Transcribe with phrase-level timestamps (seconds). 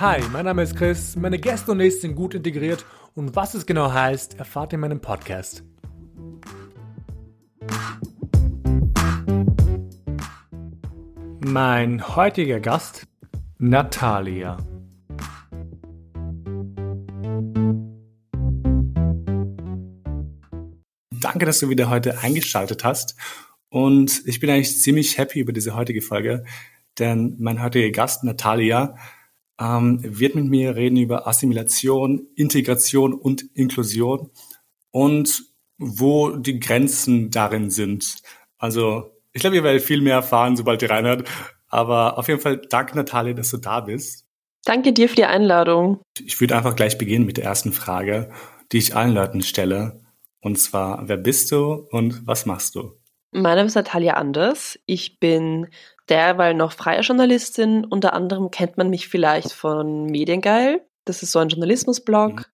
[0.00, 3.64] Hi, mein Name ist Chris, meine Gäste und ich sind gut integriert und was es
[3.64, 5.62] genau heißt, erfahrt ihr in meinem Podcast.
[11.38, 13.06] Mein heutiger Gast,
[13.58, 14.56] Natalia.
[21.20, 23.14] Danke, dass du wieder heute eingeschaltet hast.
[23.68, 26.44] Und ich bin eigentlich ziemlich happy über diese heutige Folge,
[26.98, 28.96] denn mein heutiger Gast, Natalia,
[29.60, 34.30] ähm, wird mit mir reden über Assimilation, Integration und Inklusion
[34.90, 35.44] und
[35.78, 38.16] wo die Grenzen darin sind.
[38.58, 41.28] Also ich glaube, ihr werdet viel mehr erfahren, sobald ihr reinhört.
[41.68, 44.26] Aber auf jeden Fall danke, Natalia, dass du da bist.
[44.64, 46.00] Danke dir für die Einladung.
[46.24, 48.30] Ich würde einfach gleich beginnen mit der ersten Frage,
[48.72, 50.00] die ich allen Leuten stelle.
[50.40, 52.92] Und zwar, wer bist du und was machst du?
[53.32, 54.78] Mein Name ist Natalia Anders.
[54.86, 55.66] Ich bin
[56.08, 57.84] derweil noch freie Journalistin.
[57.84, 60.86] Unter anderem kennt man mich vielleicht von Mediengeil.
[61.04, 62.36] Das ist so ein Journalismusblog.
[62.36, 62.44] Mhm.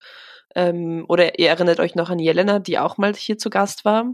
[0.55, 4.13] Ähm, oder ihr erinnert euch noch an Jelena, die auch mal hier zu Gast war.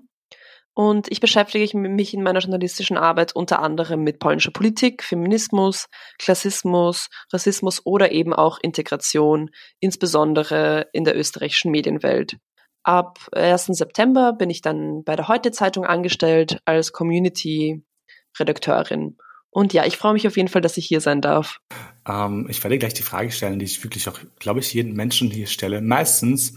[0.79, 5.87] Und ich beschäftige mich in meiner journalistischen Arbeit unter anderem mit polnischer Politik, Feminismus,
[6.19, 9.49] Klassismus, Rassismus oder eben auch Integration,
[9.81, 12.37] insbesondere in der österreichischen Medienwelt.
[12.83, 13.69] Ab 1.
[13.69, 19.17] September bin ich dann bei der Heute Zeitung angestellt als Community-Redakteurin.
[19.57, 21.63] Und ja, ich freue mich auf jeden Fall, dass ich hier sein darf.
[22.07, 25.31] Ähm, ich werde gleich die Frage stellen, die ich wirklich auch, glaube ich, jeden Menschen
[25.31, 25.81] hier stelle.
[25.81, 26.53] Meistens,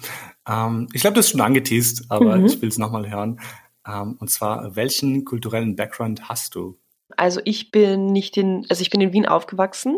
[0.46, 2.48] ähm, ich glaube, das ist schon angeteased, aber mhm.
[2.48, 3.40] ich will es nochmal hören.
[3.88, 6.78] Ähm, und zwar, welchen kulturellen Background hast du?
[7.16, 9.98] Also ich bin nicht in, also ich bin in Wien aufgewachsen,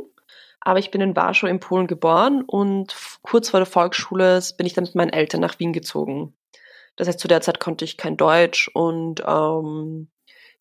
[0.60, 4.74] aber ich bin in Warschau in Polen geboren und kurz vor der Volksschule bin ich
[4.74, 6.36] dann mit meinen Eltern nach Wien gezogen.
[6.98, 10.10] Das heißt, zu der Zeit konnte ich kein Deutsch und ähm,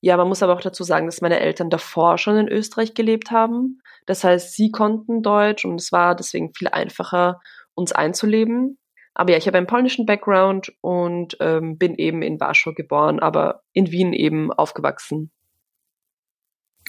[0.01, 3.31] ja, man muss aber auch dazu sagen, dass meine Eltern davor schon in Österreich gelebt
[3.31, 3.81] haben.
[4.07, 7.41] Das heißt, sie konnten Deutsch und es war deswegen viel einfacher,
[7.75, 8.79] uns einzuleben.
[9.13, 13.63] Aber ja, ich habe einen polnischen Background und ähm, bin eben in Warschau geboren, aber
[13.73, 15.31] in Wien eben aufgewachsen.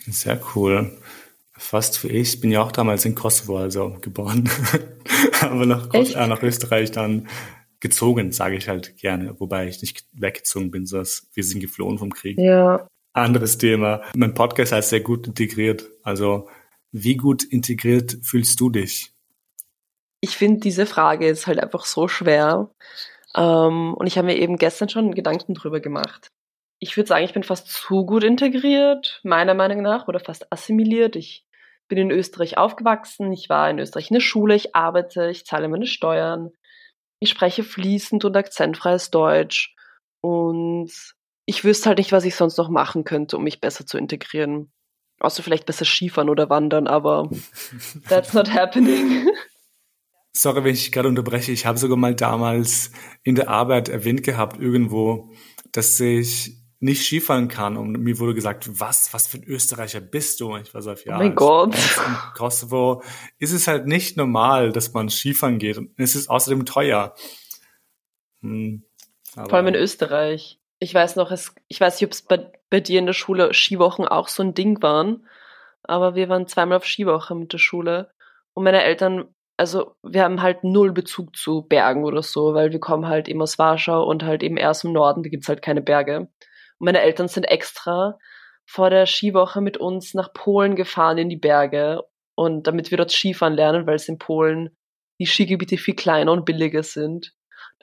[0.05, 0.97] Sehr cool.
[1.51, 2.35] Fast wie ich.
[2.35, 4.49] Ich bin ja auch damals in Kosovo also geboren,
[5.41, 7.27] aber nach, äh, nach Österreich dann
[7.81, 12.11] gezogen, sage ich halt gerne, wobei ich nicht weggezogen bin, sondern wir sind geflohen vom
[12.11, 12.39] Krieg.
[12.39, 12.87] Ja.
[13.13, 14.01] Anderes Thema.
[14.15, 15.85] Mein Podcast heißt sehr gut integriert.
[16.03, 16.49] Also
[16.91, 19.13] wie gut integriert fühlst du dich?
[20.21, 22.69] Ich finde, diese Frage ist halt einfach so schwer.
[23.35, 26.29] Ähm, und ich habe mir eben gestern schon Gedanken drüber gemacht.
[26.79, 31.15] Ich würde sagen, ich bin fast zu gut integriert, meiner Meinung nach, oder fast assimiliert.
[31.15, 31.45] Ich
[31.87, 35.67] bin in Österreich aufgewachsen, ich war in Österreich in der Schule, ich arbeite, ich zahle
[35.67, 36.51] meine Steuern,
[37.19, 39.75] ich spreche fließend und akzentfreies Deutsch
[40.21, 40.91] und
[41.51, 44.71] ich wüsste halt nicht, was ich sonst noch machen könnte, um mich besser zu integrieren.
[45.19, 47.29] Außer vielleicht besser Skifahren oder wandern, aber
[48.07, 49.27] that's not happening.
[50.33, 51.51] Sorry, wenn ich gerade unterbreche.
[51.51, 52.91] Ich habe sogar mal damals
[53.23, 55.33] in der Arbeit erwähnt gehabt, irgendwo,
[55.73, 57.75] dass ich nicht Skifahren kann.
[57.75, 60.53] Und mir wurde gesagt, was, was für ein Österreicher bist du?
[60.53, 61.75] Und ich war so, ja, oh mein Gott.
[61.75, 63.03] in Kosovo
[63.39, 65.77] ist es halt nicht normal, dass man Skifahren geht.
[65.77, 67.13] Und es ist außerdem teuer.
[68.41, 68.85] Hm,
[69.33, 70.60] Vor allem in Österreich.
[70.81, 73.53] Ich weiß noch, es, ich weiß nicht, ob es bei, bei dir in der Schule
[73.53, 75.27] Skiwochen auch so ein Ding waren.
[75.83, 78.11] Aber wir waren zweimal auf Skiwoche mit der Schule.
[78.53, 79.29] Und meine Eltern
[79.61, 83.43] also wir haben halt null Bezug zu Bergen oder so, weil wir kommen halt eben
[83.43, 86.21] aus Warschau und halt eben erst im Norden, da gibt's halt keine Berge.
[86.21, 86.29] Und
[86.79, 88.17] meine Eltern sind extra
[88.65, 92.01] vor der Skiwoche mit uns nach Polen gefahren in die Berge
[92.33, 94.75] und damit wir dort Skifahren lernen, weil es in Polen
[95.19, 97.33] die Skigebiete viel kleiner und billiger sind,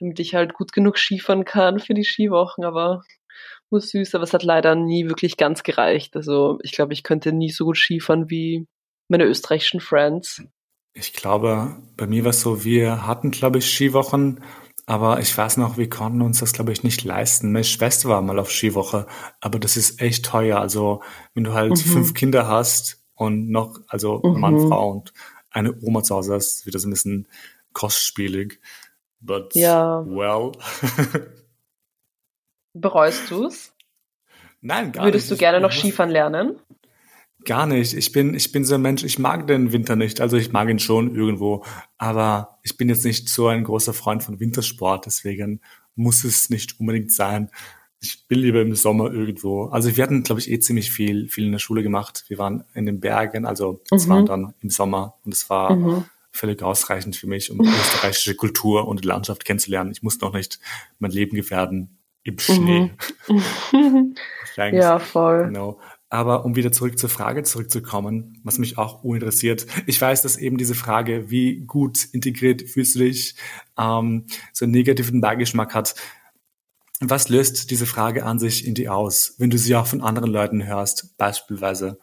[0.00, 3.02] damit ich halt gut genug Skifahren kann für die Skiwochen, aber
[3.70, 6.16] nur süß, aber es hat leider nie wirklich ganz gereicht.
[6.16, 8.66] Also ich glaube, ich könnte nie so gut Skifahren wie
[9.08, 10.42] meine österreichischen Friends.
[10.94, 14.40] Ich glaube, bei mir war es so, wir hatten, glaube ich, Skiwochen,
[14.86, 17.52] aber ich weiß noch, wir konnten uns das, glaube ich, nicht leisten.
[17.52, 19.06] Meine Schwester war mal auf Skiwoche,
[19.40, 20.58] aber das ist echt teuer.
[20.58, 21.02] Also,
[21.34, 21.76] wenn du halt mhm.
[21.76, 24.40] fünf Kinder hast und noch, also mhm.
[24.40, 25.12] Mann, Frau und
[25.50, 27.28] eine Oma zu Hause hast, wird das ein bisschen
[27.74, 28.60] kostspielig.
[29.20, 30.04] But, ja.
[30.06, 30.52] well.
[32.74, 33.72] Bereust du's?
[34.60, 35.30] Nein, gar Würdest nicht.
[35.30, 36.56] Würdest du gerne noch Skifahren lernen?
[37.44, 37.94] Gar nicht.
[37.94, 40.20] Ich bin, ich bin so ein Mensch, ich mag den Winter nicht.
[40.20, 41.64] Also ich mag ihn schon irgendwo,
[41.96, 45.60] aber ich bin jetzt nicht so ein großer Freund von Wintersport, deswegen
[45.94, 47.50] muss es nicht unbedingt sein.
[48.00, 49.64] Ich bin lieber im Sommer irgendwo.
[49.66, 52.24] Also wir hatten, glaube ich, eh ziemlich viel, viel in der Schule gemacht.
[52.28, 54.10] Wir waren in den Bergen, also es mhm.
[54.10, 56.04] war dann im Sommer und es war mhm.
[56.38, 59.90] Völlig ausreichend für mich, um österreichische Kultur und Landschaft kennenzulernen.
[59.90, 60.58] Ich musste noch nicht
[60.98, 62.90] mein Leben gefährden im Schnee.
[63.70, 64.16] Mhm.
[64.72, 65.46] ja, voll.
[65.46, 65.78] Genau.
[66.08, 70.56] Aber um wieder zurück zur Frage zurückzukommen, was mich auch interessiert, ich weiß, dass eben
[70.56, 73.36] diese Frage, wie gut integriert fühlst du dich,
[73.78, 75.94] ähm, so einen negativen Beigeschmack hat.
[77.00, 80.30] Was löst diese Frage an sich in dir aus, wenn du sie auch von anderen
[80.30, 81.98] Leuten hörst, beispielsweise?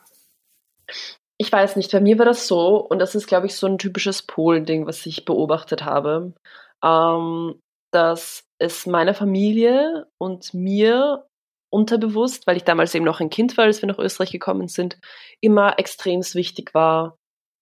[1.38, 3.78] Ich weiß nicht, bei mir war das so, und das ist, glaube ich, so ein
[3.78, 6.34] typisches Polen-Ding, was ich beobachtet habe,
[6.84, 7.62] ähm,
[7.92, 11.28] dass es meiner Familie und mir
[11.70, 14.98] unterbewusst, weil ich damals eben noch ein Kind war, als wir nach Österreich gekommen sind,
[15.42, 17.18] immer extremst wichtig war,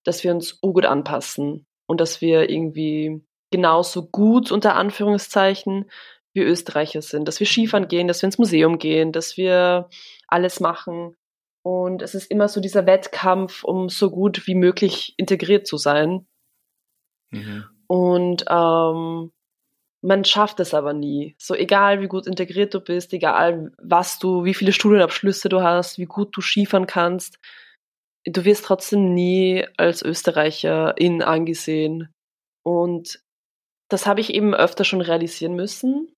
[0.06, 5.90] dass wir uns gut anpassen und dass wir irgendwie genauso gut unter Anführungszeichen
[6.34, 9.90] wie Österreicher sind, dass wir Skifahren gehen, dass wir ins Museum gehen, dass wir
[10.28, 11.16] alles machen.
[11.63, 16.27] Und es ist immer so dieser Wettkampf, um so gut wie möglich integriert zu sein.
[17.31, 17.65] Mhm.
[17.88, 19.31] Und ähm,
[20.01, 21.36] man schafft es aber nie.
[21.39, 25.98] So egal wie gut integriert du bist, egal was du, wie viele Studienabschlüsse du hast,
[25.98, 27.39] wie gut du Skifahren kannst,
[28.25, 32.13] du wirst trotzdem nie als Österreicherin angesehen.
[32.63, 33.21] Und
[33.89, 36.13] das habe ich eben öfter schon realisieren müssen,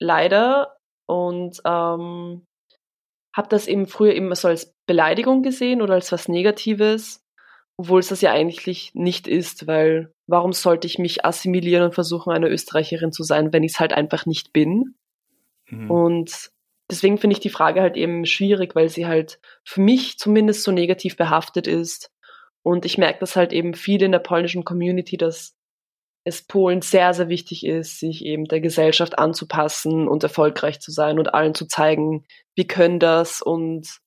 [0.00, 0.76] leider.
[1.06, 2.46] Und ähm,
[3.36, 7.26] habe das eben früher immer so als Beleidigung gesehen oder als was Negatives
[7.76, 12.32] obwohl es das ja eigentlich nicht ist, weil warum sollte ich mich assimilieren und versuchen,
[12.32, 14.94] eine Österreicherin zu sein, wenn ich es halt einfach nicht bin?
[15.68, 15.90] Mhm.
[15.90, 16.50] Und
[16.90, 20.72] deswegen finde ich die Frage halt eben schwierig, weil sie halt für mich zumindest so
[20.72, 22.10] negativ behaftet ist.
[22.62, 25.54] Und ich merke das halt eben viel in der polnischen Community, dass
[26.24, 31.18] es Polen sehr, sehr wichtig ist, sich eben der Gesellschaft anzupassen und erfolgreich zu sein
[31.18, 32.24] und allen zu zeigen,
[32.56, 34.00] wir können das und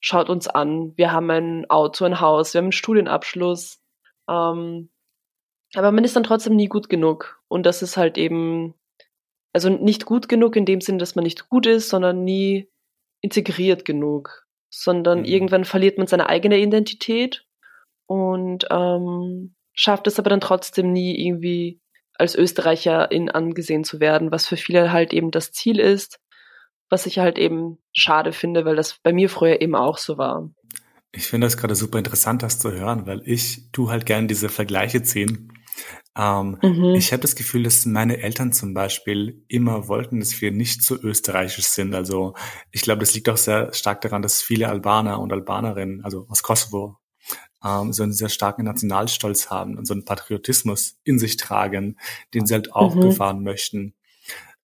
[0.00, 3.80] schaut uns an, wir haben ein Auto, ein Haus, wir haben einen Studienabschluss.
[4.28, 4.90] Ähm,
[5.74, 7.40] aber man ist dann trotzdem nie gut genug.
[7.48, 8.74] Und das ist halt eben,
[9.54, 12.70] also nicht gut genug in dem Sinn, dass man nicht gut ist, sondern nie
[13.22, 14.46] integriert genug.
[14.70, 15.24] Sondern mhm.
[15.24, 17.46] irgendwann verliert man seine eigene Identität
[18.06, 21.80] und ähm, schafft es aber dann trotzdem nie irgendwie
[22.16, 26.20] als Österreicherin angesehen zu werden, was für viele halt eben das Ziel ist
[26.88, 30.50] was ich halt eben schade finde, weil das bei mir früher eben auch so war.
[31.12, 34.48] Ich finde das gerade super interessant, das zu hören, weil ich tu halt gerne diese
[34.48, 35.52] Vergleiche ziehen.
[36.16, 36.94] Ähm, mhm.
[36.94, 40.96] Ich habe das Gefühl, dass meine Eltern zum Beispiel immer wollten, dass wir nicht so
[40.96, 41.94] österreichisch sind.
[41.94, 42.34] Also
[42.70, 46.42] ich glaube, das liegt auch sehr stark daran, dass viele Albaner und Albanerinnen, also aus
[46.42, 46.98] Kosovo,
[47.64, 51.96] ähm, so einen sehr starken Nationalstolz haben und so einen Patriotismus in sich tragen,
[52.32, 53.00] den sie halt auch mhm.
[53.00, 53.94] bewahren möchten.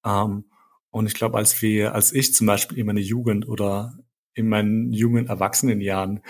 [0.05, 0.45] Ähm,
[0.91, 3.99] und ich glaube, als wir, als ich zum Beispiel in meiner Jugend oder
[4.35, 6.21] in meinen jungen Erwachsenenjahren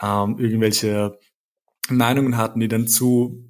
[0.00, 1.18] ähm, irgendwelche
[1.88, 3.48] Meinungen hatten, die dann zu,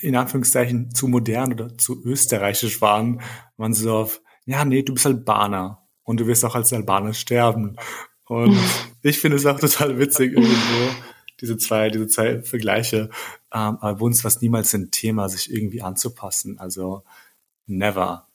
[0.00, 3.20] in Anführungszeichen, zu modern oder zu österreichisch waren,
[3.56, 7.14] waren sie so auf, ja, nee, du bist Albaner und du wirst auch als Albaner
[7.14, 7.76] sterben.
[8.26, 8.56] Und
[9.02, 10.94] ich finde es auch total witzig irgendwo,
[11.40, 13.10] diese zwei, diese zwei Vergleiche.
[13.52, 16.58] Ähm, aber bei uns war es niemals ein Thema, sich irgendwie anzupassen.
[16.58, 17.02] Also
[17.66, 18.28] never.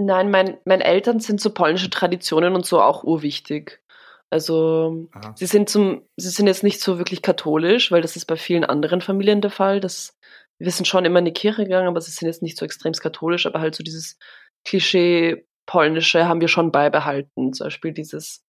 [0.00, 3.82] Nein, mein, meine Eltern sind so polnische Traditionen und so auch urwichtig.
[4.30, 5.32] Also Aha.
[5.34, 8.64] sie sind zum, sie sind jetzt nicht so wirklich katholisch, weil das ist bei vielen
[8.64, 9.80] anderen Familien der Fall.
[9.80, 10.16] Dass,
[10.58, 12.92] wir sind schon immer in die Kirche gegangen, aber sie sind jetzt nicht so extrem
[12.92, 14.18] katholisch, aber halt so dieses
[14.64, 17.52] Klischee polnische haben wir schon beibehalten.
[17.52, 18.44] Zum Beispiel dieses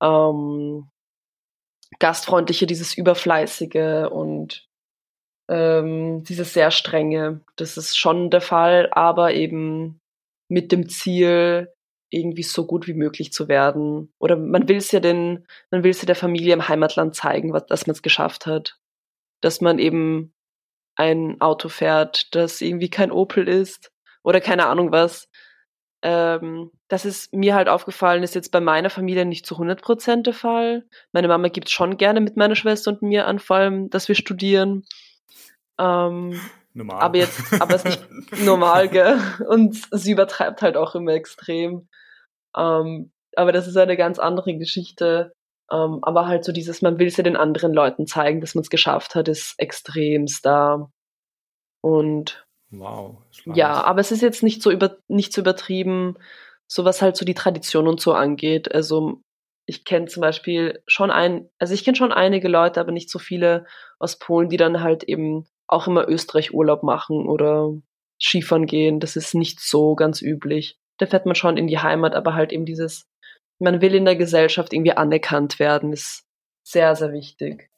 [0.00, 0.88] ähm,
[1.98, 4.66] gastfreundliche, dieses überfleißige und
[5.48, 7.42] ähm, dieses sehr strenge.
[7.56, 10.00] Das ist schon der Fall, aber eben
[10.48, 11.68] mit dem Ziel,
[12.10, 14.12] irgendwie so gut wie möglich zu werden.
[14.18, 17.52] Oder man will es ja den, man will es ja der Familie im Heimatland zeigen,
[17.52, 18.78] was, dass man es geschafft hat.
[19.40, 20.32] Dass man eben
[20.96, 25.28] ein Auto fährt, das irgendwie kein Opel ist oder keine Ahnung was.
[26.02, 30.32] Ähm, das ist mir halt aufgefallen, ist jetzt bei meiner Familie nicht zu 100% der
[30.32, 30.86] Fall.
[31.12, 34.14] Meine Mama gibt schon gerne mit meiner Schwester und mir an, vor allem, dass wir
[34.14, 34.84] studieren.
[35.78, 36.40] Ähm,
[36.76, 37.00] normal.
[37.00, 39.18] Aber jetzt, aber es ist nicht normal, gell?
[39.48, 41.88] Und sie übertreibt halt auch immer extrem.
[42.56, 45.32] Ähm, aber das ist eine ganz andere Geschichte.
[45.70, 48.62] Ähm, aber halt so dieses, man will es ja den anderen Leuten zeigen, dass man
[48.62, 50.90] es geschafft hat, ist extremst da.
[51.80, 53.16] Und wow.
[53.44, 56.16] Ja, aber es ist jetzt nicht so über, nicht so übertrieben,
[56.68, 58.72] so was halt so die Tradition und so angeht.
[58.74, 59.22] Also
[59.66, 63.18] ich kenne zum Beispiel schon ein, also ich kenne schon einige Leute, aber nicht so
[63.18, 63.66] viele
[63.98, 67.72] aus Polen, die dann halt eben auch immer Österreich Urlaub machen oder
[68.20, 69.00] Skifahren gehen.
[69.00, 70.78] Das ist nicht so ganz üblich.
[70.98, 73.06] Da fährt man schon in die Heimat, aber halt eben dieses,
[73.58, 76.24] man will in der Gesellschaft irgendwie anerkannt werden, ist
[76.62, 77.70] sehr, sehr wichtig.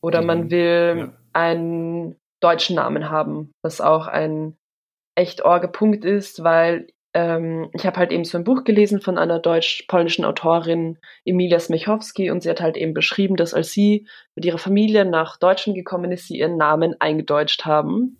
[0.00, 0.26] Oder mhm.
[0.26, 1.12] man will ja.
[1.32, 4.56] einen deutschen Namen haben, was auch ein
[5.14, 9.18] echt orge Punkt ist, weil ähm, ich habe halt eben so ein Buch gelesen von
[9.18, 14.44] einer deutsch-polnischen Autorin, Emilia Smechowski, und sie hat halt eben beschrieben, dass als sie mit
[14.44, 18.18] ihrer Familie nach Deutschland gekommen ist, sie ihren Namen eingedeutscht haben,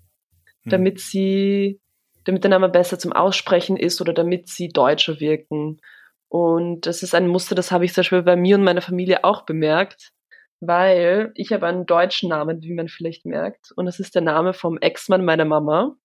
[0.64, 0.70] hm.
[0.70, 1.80] damit sie,
[2.24, 5.80] damit der Name besser zum Aussprechen ist oder damit sie deutscher wirken.
[6.28, 9.24] Und das ist ein Muster, das habe ich zum Beispiel bei mir und meiner Familie
[9.24, 10.12] auch bemerkt,
[10.60, 14.52] weil ich habe einen deutschen Namen, wie man vielleicht merkt, und das ist der Name
[14.52, 15.96] vom Ex-Mann meiner Mama,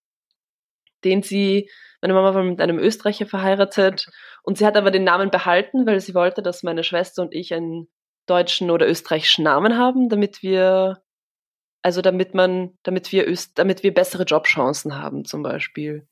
[1.04, 1.68] den sie
[2.00, 4.06] meine Mama war mit einem Österreicher verheiratet
[4.42, 7.52] und sie hat aber den Namen behalten, weil sie wollte, dass meine Schwester und ich
[7.54, 7.88] einen
[8.26, 11.02] deutschen oder österreichischen Namen haben, damit wir,
[11.82, 16.06] also damit man, damit wir Öst, damit wir bessere Jobchancen haben zum Beispiel.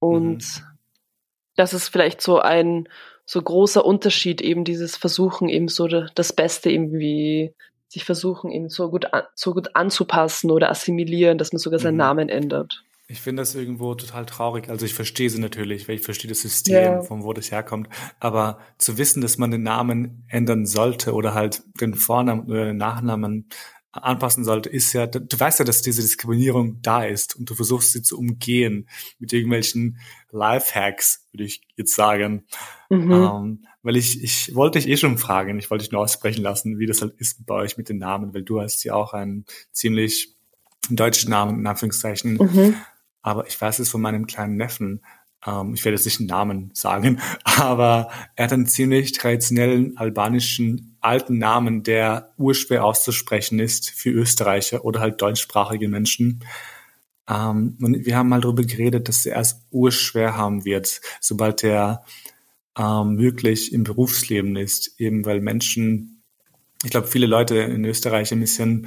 [0.00, 0.78] Und mhm.
[1.56, 2.88] das ist vielleicht so ein
[3.26, 7.54] so großer Unterschied, eben dieses Versuchen, eben so das Beste irgendwie
[7.88, 11.98] sich versuchen, eben so gut, so gut anzupassen oder assimilieren, dass man sogar seinen mhm.
[11.98, 12.84] Namen ändert.
[13.08, 14.68] Ich finde das irgendwo total traurig.
[14.68, 17.02] Also ich verstehe sie natürlich, weil ich verstehe das System, yeah.
[17.02, 17.88] von wo das herkommt.
[18.18, 22.78] Aber zu wissen, dass man den Namen ändern sollte oder halt den Vornamen oder den
[22.78, 23.48] Nachnamen
[23.92, 27.92] anpassen sollte, ist ja, du weißt ja, dass diese Diskriminierung da ist und du versuchst
[27.92, 29.98] sie zu umgehen mit irgendwelchen
[30.30, 32.44] Lifehacks, würde ich jetzt sagen.
[32.90, 33.12] Mhm.
[33.12, 36.80] Ähm, weil ich, ich wollte dich eh schon fragen, ich wollte dich nur aussprechen lassen,
[36.80, 39.46] wie das halt ist bei euch mit den Namen, weil du hast ja auch einen
[39.70, 40.34] ziemlich
[40.90, 42.34] deutschen Namen, in Anführungszeichen.
[42.34, 42.74] Mhm
[43.26, 45.02] aber ich weiß es von meinem kleinen Neffen,
[45.44, 50.96] ähm, ich werde jetzt nicht einen Namen sagen, aber er hat einen ziemlich traditionellen albanischen
[51.00, 56.44] alten Namen, der urschwer auszusprechen ist für Österreicher oder halt deutschsprachige Menschen.
[57.28, 62.04] Ähm, und wir haben mal darüber geredet, dass er es urschwer haben wird, sobald er
[62.78, 66.22] ähm, wirklich im Berufsleben ist, eben weil Menschen,
[66.84, 68.86] ich glaube, viele Leute in Österreich ein bisschen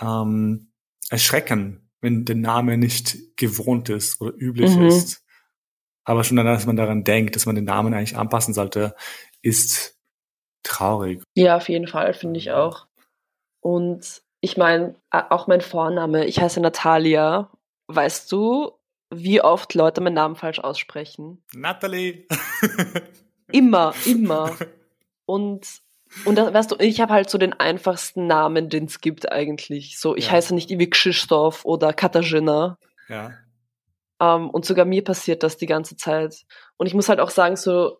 [0.00, 0.68] ähm,
[1.10, 4.86] erschrecken, wenn der Name nicht gewohnt ist oder üblich mhm.
[4.86, 5.24] ist.
[6.04, 8.94] Aber schon dann, dass man daran denkt, dass man den Namen eigentlich anpassen sollte,
[9.42, 9.98] ist
[10.62, 11.22] traurig.
[11.34, 12.86] Ja, auf jeden Fall, finde ich auch.
[13.60, 17.50] Und ich meine, auch mein Vorname, ich heiße Natalia.
[17.86, 18.72] Weißt du,
[19.10, 21.42] wie oft Leute meinen Namen falsch aussprechen?
[21.54, 22.26] Natalie.
[23.52, 24.54] immer, immer.
[25.26, 25.80] Und
[26.24, 29.98] und das, weißt du, ich habe halt so den einfachsten Namen, den es gibt eigentlich.
[29.98, 30.32] So, ich ja.
[30.32, 32.78] heiße nicht wie Krzysztof oder Katarzyna.
[33.08, 33.32] Ja.
[34.18, 36.44] Um, ähm, und sogar mir passiert das die ganze Zeit.
[36.76, 37.98] Und ich muss halt auch sagen, so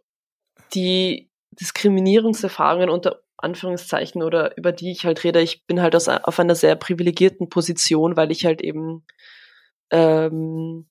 [0.74, 6.38] die Diskriminierungserfahrungen unter Anführungszeichen oder über die ich halt rede, ich bin halt aus, auf
[6.38, 9.04] einer sehr privilegierten Position, weil ich halt eben
[9.90, 10.86] ähm,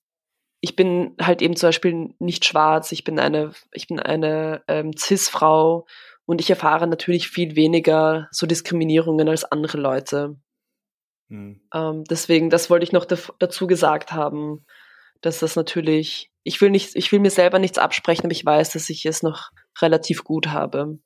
[0.64, 4.96] ich bin halt eben zum Beispiel nicht schwarz, ich bin eine, ich bin eine ähm,
[4.96, 5.86] Cis-Frau
[6.26, 10.36] und ich erfahre natürlich viel weniger so Diskriminierungen als andere Leute.
[11.28, 11.60] Mhm.
[11.72, 14.64] Ähm, deswegen, das wollte ich noch dazu gesagt haben,
[15.20, 18.70] dass das natürlich, ich will nicht, ich will mir selber nichts absprechen, aber ich weiß,
[18.70, 19.50] dass ich es noch
[19.80, 20.98] relativ gut habe.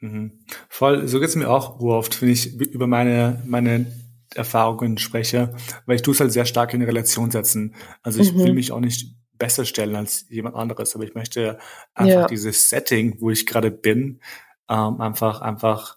[0.00, 0.44] Mhm.
[0.68, 3.86] Voll, so geht's mir auch oft, wenn ich über meine, meine
[4.34, 5.54] Erfahrungen spreche,
[5.86, 7.74] weil ich tue es halt sehr stark in Relation setzen.
[8.02, 8.44] Also ich mhm.
[8.44, 11.58] will mich auch nicht besser stellen als jemand anderes, aber ich möchte
[11.94, 12.26] einfach ja.
[12.26, 14.20] dieses Setting, wo ich gerade bin,
[14.68, 15.96] ähm, einfach, einfach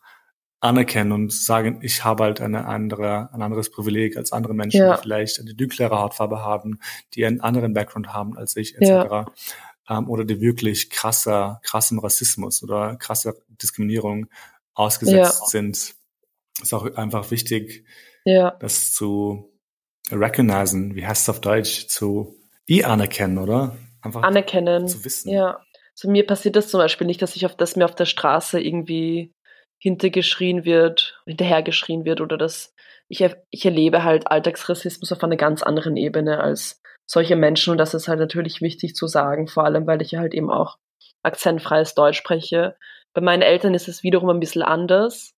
[0.60, 4.96] anerkennen und sagen, ich habe halt eine andere, ein anderes Privileg als andere Menschen, ja.
[4.96, 6.80] die vielleicht eine dunklere Hautfarbe haben,
[7.14, 8.88] die einen anderen Background haben als ich, etc.
[8.88, 9.26] Ja.
[9.90, 14.28] Ähm, oder die wirklich krasser, krassem Rassismus oder krasser Diskriminierung
[14.74, 15.96] ausgesetzt sind.
[16.62, 17.86] Ist auch einfach wichtig,
[18.60, 19.54] das zu
[20.12, 22.37] recognizen, wie heißt es auf Deutsch, zu
[22.68, 23.76] wie anerkennen, oder?
[24.02, 24.88] Einfach anerkennen.
[24.88, 25.32] Zu wissen.
[25.32, 25.62] Ja.
[25.96, 28.60] So mir passiert das zum Beispiel nicht, dass ich auf, dass mir auf der Straße
[28.62, 29.34] irgendwie
[29.80, 32.74] hintergeschrien wird, hinterhergeschrien wird oder dass
[33.10, 37.94] ich, ich erlebe halt Alltagsrassismus auf einer ganz anderen Ebene als solche Menschen und das
[37.94, 40.78] ist halt natürlich wichtig zu sagen, vor allem weil ich ja halt eben auch
[41.24, 42.76] akzentfreies Deutsch spreche.
[43.14, 45.34] Bei meinen Eltern ist es wiederum ein bisschen anders.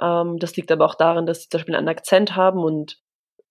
[0.00, 2.98] Ähm, das liegt aber auch daran, dass sie zum Beispiel einen Akzent haben und,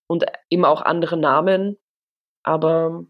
[0.08, 1.78] und eben auch andere Namen.
[2.44, 3.06] Aber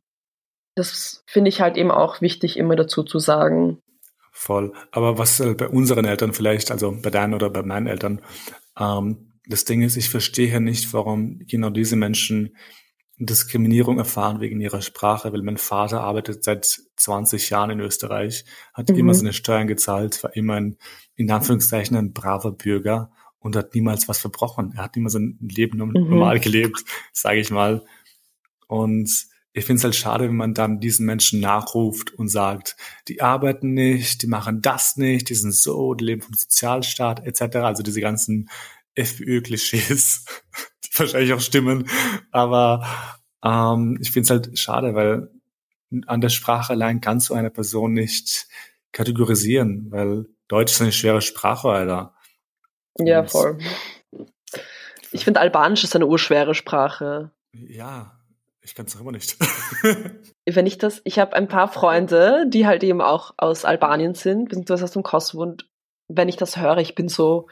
[0.76, 3.80] das finde ich halt eben auch wichtig, immer dazu zu sagen.
[4.32, 4.74] Voll.
[4.92, 8.22] Aber was äh, bei unseren Eltern vielleicht, also bei deinen oder bei meinen Eltern,
[8.80, 12.56] ähm, das Ding ist, ich verstehe nicht, warum genau diese Menschen
[13.26, 18.90] Diskriminierung erfahren wegen ihrer Sprache, weil mein Vater arbeitet seit 20 Jahren in Österreich, hat
[18.90, 18.98] mhm.
[18.98, 20.78] immer seine Steuern gezahlt, war immer ein,
[21.16, 24.74] in Anführungszeichen ein braver Bürger und hat niemals was verbrochen.
[24.76, 25.94] Er hat immer sein Leben mhm.
[25.94, 26.42] normal mhm.
[26.42, 26.84] gelebt,
[27.14, 27.84] sage ich mal.
[28.72, 32.78] Und ich finde es halt schade, wenn man dann diesen Menschen nachruft und sagt,
[33.10, 37.58] die arbeiten nicht, die machen das nicht, die sind so, die leben vom Sozialstaat etc.
[37.58, 38.50] Also diese ganzen
[38.96, 40.24] FPÖ-Klischees,
[40.86, 41.90] die wahrscheinlich auch stimmen.
[42.32, 42.88] Aber
[43.44, 45.30] ähm, ich finde es halt schade, weil
[46.08, 48.48] an der Sprache allein kannst du eine Person nicht
[48.94, 52.16] kategorisieren, weil Deutsch ist eine schwere Sprache, Alter.
[52.98, 53.58] Ja, voll.
[55.12, 57.32] Ich finde, Albanisch ist eine urschwere Sprache.
[57.52, 58.21] Ja,
[58.72, 59.36] ich kann es noch immer nicht.
[60.46, 64.46] Wenn ich das, ich habe ein paar Freunde, die halt eben auch aus Albanien sind,
[64.48, 65.70] beziehungsweise aus dem Kosovo und
[66.08, 67.50] wenn ich das höre, ich bin so,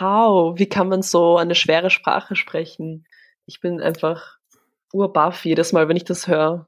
[0.00, 3.06] how, wie kann man so eine schwere Sprache sprechen?
[3.44, 4.38] Ich bin einfach
[4.94, 6.66] urbaff jedes Mal, wenn ich das höre.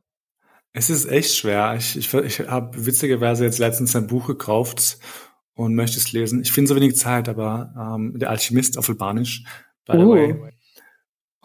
[0.75, 1.75] Es ist echt schwer.
[1.79, 4.99] Ich, ich, ich habe witzigerweise jetzt letztens ein Buch gekauft
[5.55, 6.43] und möchte es lesen.
[6.43, 9.45] Ich finde so wenig Zeit, aber ähm, Der Alchemist auf Albanisch,
[9.87, 10.11] by the uh.
[10.11, 10.56] way.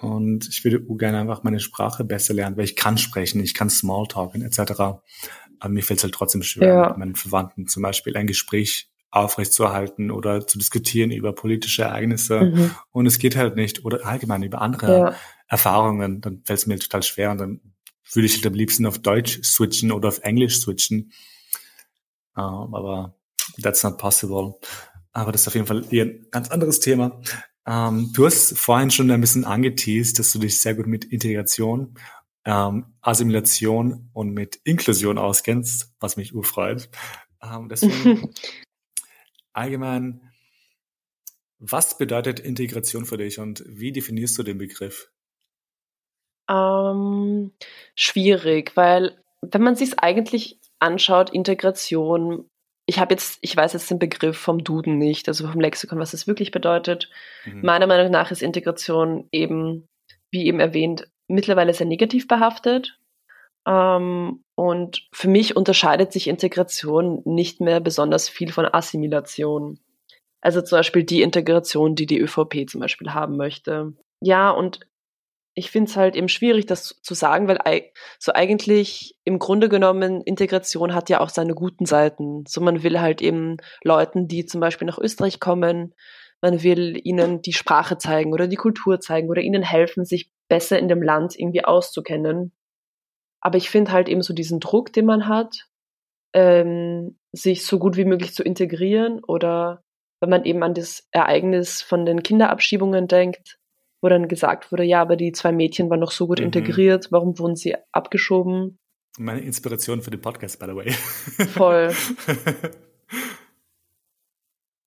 [0.01, 3.69] Und ich würde gerne einfach meine Sprache besser lernen, weil ich kann sprechen, ich kann
[3.69, 4.71] Smalltalken etc.
[4.79, 5.01] Aber
[5.69, 6.87] mir fällt es halt trotzdem schwer, ja.
[6.89, 12.41] mit meinen Verwandten zum Beispiel ein Gespräch aufrechtzuerhalten oder zu diskutieren über politische Ereignisse.
[12.41, 12.71] Mhm.
[12.91, 13.85] Und es geht halt nicht.
[13.85, 15.15] Oder allgemein über andere ja.
[15.47, 16.21] Erfahrungen.
[16.21, 17.61] Dann fällt es mir total schwer und dann
[18.13, 21.11] würde ich halt am liebsten auf Deutsch switchen oder auf Englisch switchen.
[22.35, 23.15] Um, aber
[23.61, 24.55] that's not possible.
[25.11, 27.21] Aber das ist auf jeden Fall eher ein ganz anderes Thema.
[27.63, 31.95] Um, du hast vorhin schon ein bisschen angeteased, dass du dich sehr gut mit Integration,
[32.43, 36.89] ähm, Assimilation und mit Inklusion auskennst, was mich urfreut.
[37.41, 38.33] Ähm, deswegen
[39.53, 40.31] allgemein,
[41.59, 45.11] was bedeutet Integration für dich und wie definierst du den Begriff?
[46.49, 47.51] Ähm,
[47.95, 52.49] schwierig, weil wenn man sich eigentlich anschaut, Integration,
[52.91, 56.13] ich habe jetzt, ich weiß jetzt den Begriff vom Duden nicht, also vom Lexikon, was
[56.13, 57.09] es wirklich bedeutet.
[57.45, 57.61] Mhm.
[57.61, 59.87] Meiner Meinung nach ist Integration eben,
[60.29, 62.99] wie eben erwähnt, mittlerweile sehr negativ behaftet.
[63.65, 69.79] Ähm, und für mich unterscheidet sich Integration nicht mehr besonders viel von Assimilation.
[70.41, 73.93] Also zum Beispiel die Integration, die die ÖVP zum Beispiel haben möchte.
[74.19, 74.81] Ja, und
[75.53, 77.59] ich finde es halt eben schwierig, das zu sagen, weil
[78.19, 82.45] so eigentlich im Grunde genommen Integration hat ja auch seine guten Seiten.
[82.47, 85.93] So man will halt eben Leuten, die zum Beispiel nach Österreich kommen,
[86.41, 90.79] man will ihnen die Sprache zeigen oder die Kultur zeigen oder ihnen helfen, sich besser
[90.79, 92.53] in dem Land irgendwie auszukennen.
[93.41, 95.67] Aber ich finde halt eben so diesen Druck, den man hat,
[96.33, 99.83] ähm, sich so gut wie möglich zu integrieren oder
[100.21, 103.59] wenn man eben an das Ereignis von den Kinderabschiebungen denkt,
[104.01, 106.47] wo dann gesagt wurde, ja, aber die zwei Mädchen waren noch so gut mhm.
[106.47, 108.79] integriert, warum wurden sie abgeschoben?
[109.17, 110.91] Meine Inspiration für den Podcast, by the way.
[111.53, 111.93] Voll.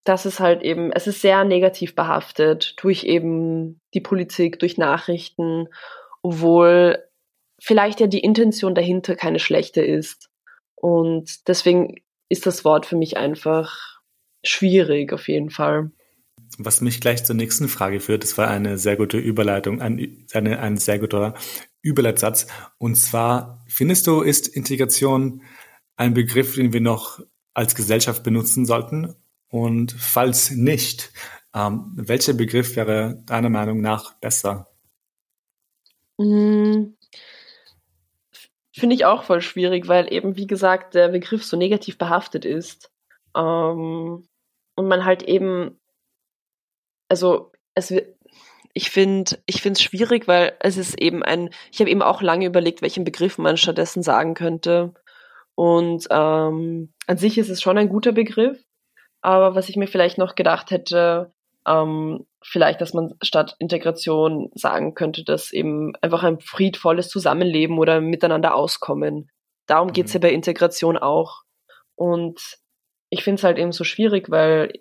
[0.05, 5.69] das ist halt eben, es ist sehr negativ behaftet durch eben die Politik, durch Nachrichten,
[6.23, 7.05] obwohl
[7.61, 10.31] vielleicht ja die Intention dahinter keine schlechte ist.
[10.75, 11.97] Und deswegen
[12.29, 14.01] ist das Wort für mich einfach
[14.45, 15.91] schwierig auf jeden Fall.
[16.59, 20.61] Was mich gleich zur nächsten Frage führt, das war eine sehr gute Überleitung, ein, eine,
[20.61, 21.35] ein sehr guter
[21.83, 22.47] Überleitsatz.
[22.79, 25.43] Und zwar, findest du, ist Integration
[25.97, 27.21] ein Begriff, den wir noch
[27.55, 29.15] als Gesellschaft benutzen sollten?
[29.49, 31.13] Und falls nicht,
[31.55, 34.69] ähm, welcher Begriff wäre deiner Meinung nach besser?
[36.19, 36.95] Mm,
[38.73, 42.91] Finde ich auch voll schwierig, weil eben, wie gesagt, der Begriff so negativ behaftet ist.
[43.37, 44.27] Ähm,
[44.75, 45.79] und man halt eben
[47.15, 47.95] also es
[48.77, 52.23] ich finde ich finde es schwierig, weil es ist eben ein ich habe eben auch
[52.23, 54.95] lange überlegt, welchen Begriff man stattdessen sagen könnte.
[55.55, 58.59] Und ähm, an sich ist es schon ein guter Begriff,
[59.23, 61.33] aber was ich mir vielleicht noch gedacht hätte,
[61.69, 68.01] ähm, vielleicht, dass man statt Integration sagen könnte, dass eben einfach ein friedvolles Zusammenleben oder
[68.01, 69.31] miteinander auskommen.
[69.67, 70.21] Darum geht's mhm.
[70.21, 71.43] ja bei Integration auch.
[71.95, 72.59] Und
[73.09, 74.73] ich finde es halt eben so schwierig, weil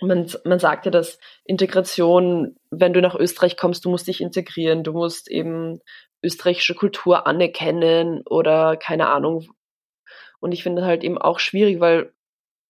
[0.00, 4.84] man, man sagt ja, dass Integration, wenn du nach Österreich kommst, du musst dich integrieren,
[4.84, 5.80] du musst eben
[6.22, 9.46] österreichische Kultur anerkennen oder keine Ahnung.
[10.40, 12.12] Und ich finde halt eben auch schwierig, weil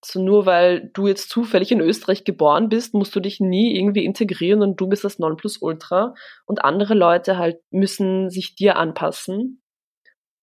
[0.05, 4.05] so nur weil du jetzt zufällig in Österreich geboren bist, musst du dich nie irgendwie
[4.05, 6.14] integrieren und du bist das Nonplusultra
[6.47, 9.62] und andere Leute halt müssen sich dir anpassen.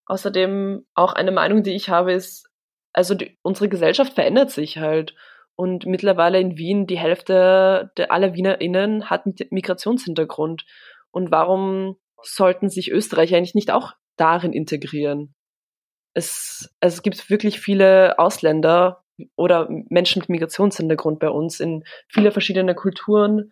[0.05, 2.47] Außerdem auch eine Meinung, die ich habe, ist,
[2.93, 5.15] also die, unsere Gesellschaft verändert sich halt
[5.57, 10.65] und mittlerweile in Wien die Hälfte der aller WienerInnen hat Migrationshintergrund.
[11.11, 15.33] Und warum sollten sich Österreicher eigentlich nicht auch darin integrieren?
[16.13, 19.03] Es, es gibt wirklich viele Ausländer
[19.35, 23.51] oder Menschen mit Migrationshintergrund bei uns in viele verschiedene Kulturen.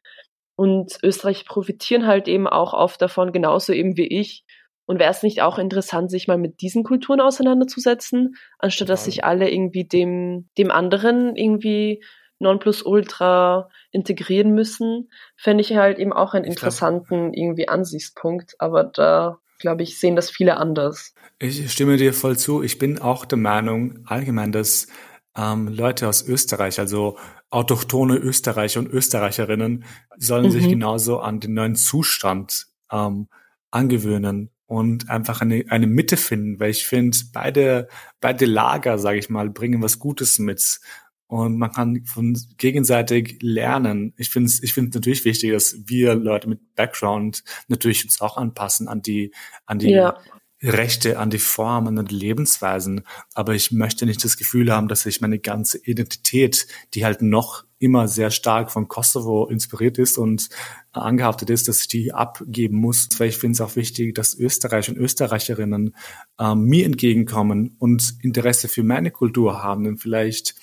[0.56, 4.46] Und Österreich profitieren halt eben auch oft davon, genauso eben wie ich,
[4.86, 9.24] und wäre es nicht auch interessant, sich mal mit diesen Kulturen auseinanderzusetzen, anstatt dass sich
[9.24, 12.04] alle irgendwie dem, dem anderen irgendwie
[12.40, 18.56] Nonplusultra integrieren müssen, fände ich halt eben auch einen interessanten irgendwie Ansichtspunkt.
[18.60, 21.14] Aber da glaube ich, sehen das viele anders.
[21.40, 22.62] Ich stimme dir voll zu.
[22.62, 24.88] Ich bin auch der Meinung allgemein, dass
[25.36, 27.18] ähm, Leute aus Österreich, also
[27.50, 29.86] autochtone Österreicher und Österreicherinnen,
[30.18, 30.52] sollen mhm.
[30.52, 33.28] sich genauso an den neuen Zustand ähm,
[33.72, 37.88] angewöhnen und einfach eine, eine Mitte finden, weil ich finde, beide,
[38.20, 40.80] beide Lager, sage ich mal, bringen was Gutes mit.
[41.28, 44.14] Und man kann von gegenseitig lernen.
[44.18, 48.38] Ich finde es ich finde natürlich wichtig, dass wir Leute mit Background natürlich uns auch
[48.38, 49.32] anpassen an die,
[49.66, 50.18] an die ja.
[50.66, 53.04] Rechte, an die Formen und Lebensweisen.
[53.34, 57.66] Aber ich möchte nicht das Gefühl haben, dass ich meine ganze Identität, die halt noch
[57.78, 60.50] immer sehr stark von Kosovo inspiriert ist und
[60.92, 63.08] angehaftet ist, dass ich die abgeben muss.
[63.18, 65.96] Weil ich finde es auch wichtig, dass Österreich und Österreicherinnen
[66.40, 70.56] äh, mir entgegenkommen und Interesse für meine Kultur haben und vielleicht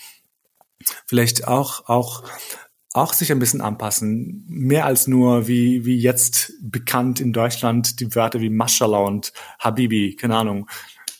[1.07, 2.25] vielleicht auch auch
[2.95, 4.45] auch sich ein bisschen anpassen.
[4.49, 10.17] Mehr als nur wie, wie jetzt bekannt in Deutschland die Wörter wie Mashallah und Habibi,
[10.17, 10.69] keine Ahnung,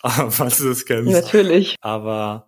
[0.29, 1.11] falls du das kennst.
[1.11, 1.77] Natürlich.
[1.81, 2.47] Aber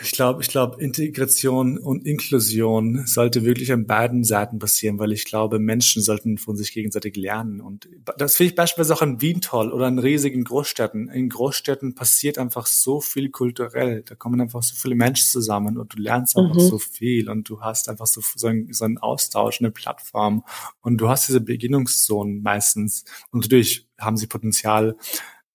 [0.00, 5.26] ich glaube, ich glaube, Integration und Inklusion sollte wirklich an beiden Seiten passieren, weil ich
[5.26, 7.60] glaube, Menschen sollten von sich gegenseitig lernen.
[7.60, 11.10] Und das finde ich beispielsweise auch in Wien toll oder in riesigen Großstädten.
[11.10, 14.02] In Großstädten passiert einfach so viel kulturell.
[14.02, 16.60] Da kommen einfach so viele Menschen zusammen und du lernst einfach mhm.
[16.60, 20.42] so viel und du hast einfach so, so, einen, so einen Austausch, eine Plattform
[20.80, 23.04] und du hast diese Begegnungszonen meistens.
[23.30, 24.96] Und natürlich haben sie Potenzial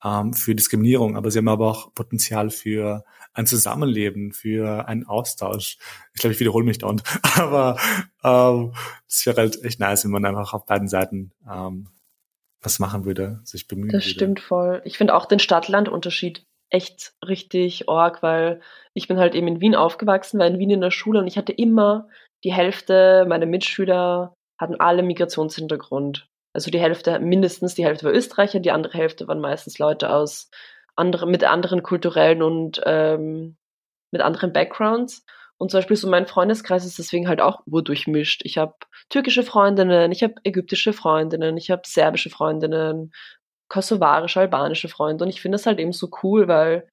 [0.03, 3.03] ähm, für Diskriminierung, aber sie haben aber auch Potenzial für
[3.37, 5.77] ein Zusammenleben, für einen Austausch.
[6.13, 7.03] Ich glaube, ich wiederhole mich da und
[7.37, 7.77] aber
[8.23, 8.73] ähm,
[9.07, 11.89] es wäre halt echt nice, wenn man einfach auf beiden Seiten ähm,
[12.61, 14.09] was machen würde, sich bemühen Das würde.
[14.09, 14.81] stimmt voll.
[14.85, 18.59] Ich finde auch den Stadt-Land-Unterschied echt richtig org, weil
[18.93, 21.37] ich bin halt eben in Wien aufgewachsen, war in Wien in der Schule und ich
[21.37, 22.09] hatte immer
[22.43, 26.27] die Hälfte meiner Mitschüler hatten alle Migrationshintergrund.
[26.53, 30.49] Also die Hälfte, mindestens die Hälfte war Österreicher, die andere Hälfte waren meistens Leute aus
[30.97, 33.57] andere, mit anderen kulturellen und ähm,
[34.11, 35.25] mit anderen Backgrounds.
[35.57, 38.41] Und zum Beispiel so mein Freundeskreis ist deswegen halt auch urdurchmischt.
[38.43, 38.75] Ich habe
[39.09, 43.11] türkische Freundinnen, ich habe ägyptische Freundinnen, ich habe serbische Freundinnen,
[43.67, 45.23] kosovarische, albanische Freunde.
[45.23, 46.87] Und ich finde das halt eben so cool, weil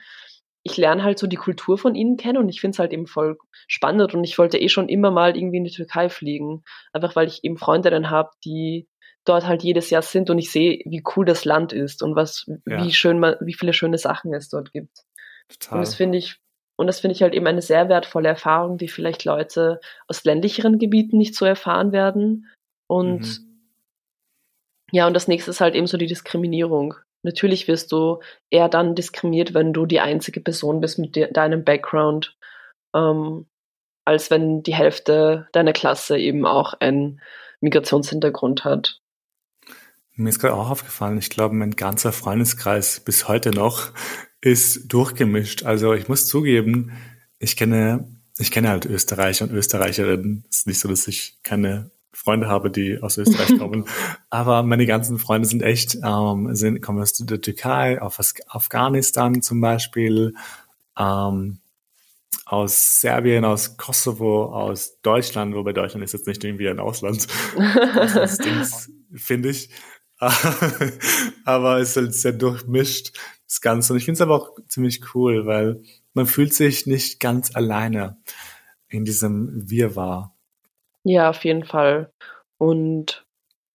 [0.63, 3.07] ich lerne halt so die Kultur von ihnen kennen und ich finde es halt eben
[3.07, 3.37] voll
[3.69, 4.15] spannend.
[4.15, 6.65] Und ich wollte eh schon immer mal irgendwie in die Türkei fliegen.
[6.93, 8.89] Einfach weil ich eben Freundinnen habe, die
[9.25, 12.47] dort halt jedes Jahr sind und ich sehe, wie cool das Land ist und was,
[12.67, 12.85] ja.
[12.85, 15.05] wie schön man, wie viele schöne Sachen es dort gibt.
[15.49, 15.79] Total.
[15.79, 16.39] Und das finde ich,
[16.77, 20.79] und das finde ich halt eben eine sehr wertvolle Erfahrung, die vielleicht Leute aus ländlicheren
[20.79, 22.51] Gebieten nicht so erfahren werden.
[22.89, 23.61] Und mhm.
[24.91, 26.95] ja, und das nächste ist halt eben so die Diskriminierung.
[27.23, 31.65] Natürlich wirst du eher dann diskriminiert, wenn du die einzige Person bist mit de deinem
[31.65, 32.37] Background,
[32.95, 33.47] ähm,
[34.05, 37.23] als wenn die Hälfte deiner Klasse eben auch einen
[37.63, 39.01] Migrationshintergrund hat.
[40.17, 43.91] Mir ist gerade auch aufgefallen, ich glaube, mein ganzer Freundeskreis bis heute noch
[44.41, 45.65] ist durchgemischt.
[45.65, 46.93] Also ich muss zugeben,
[47.39, 48.07] ich kenne,
[48.39, 50.45] ich kenne halt Österreicher und Österreicherinnen.
[50.49, 53.87] Es ist nicht so, dass ich keine Freunde habe, die aus Österreich kommen.
[54.31, 59.61] Aber meine ganzen Freunde sind echt, ähm, sind, kommen aus der Türkei, aus Afghanistan zum
[59.61, 60.35] Beispiel,
[60.97, 61.59] ähm,
[62.47, 67.27] aus Serbien, aus Kosovo, aus Deutschland, wobei Deutschland ist jetzt nicht irgendwie ein Ausland.
[69.15, 69.71] finde ich.
[71.45, 73.13] aber es ist halt sehr durchmischt,
[73.47, 73.93] das Ganze.
[73.93, 78.17] Und ich finde es aber auch ziemlich cool, weil man fühlt sich nicht ganz alleine
[78.89, 80.35] in diesem Wirrwarr.
[81.03, 82.13] Ja, auf jeden Fall.
[82.59, 83.27] Und,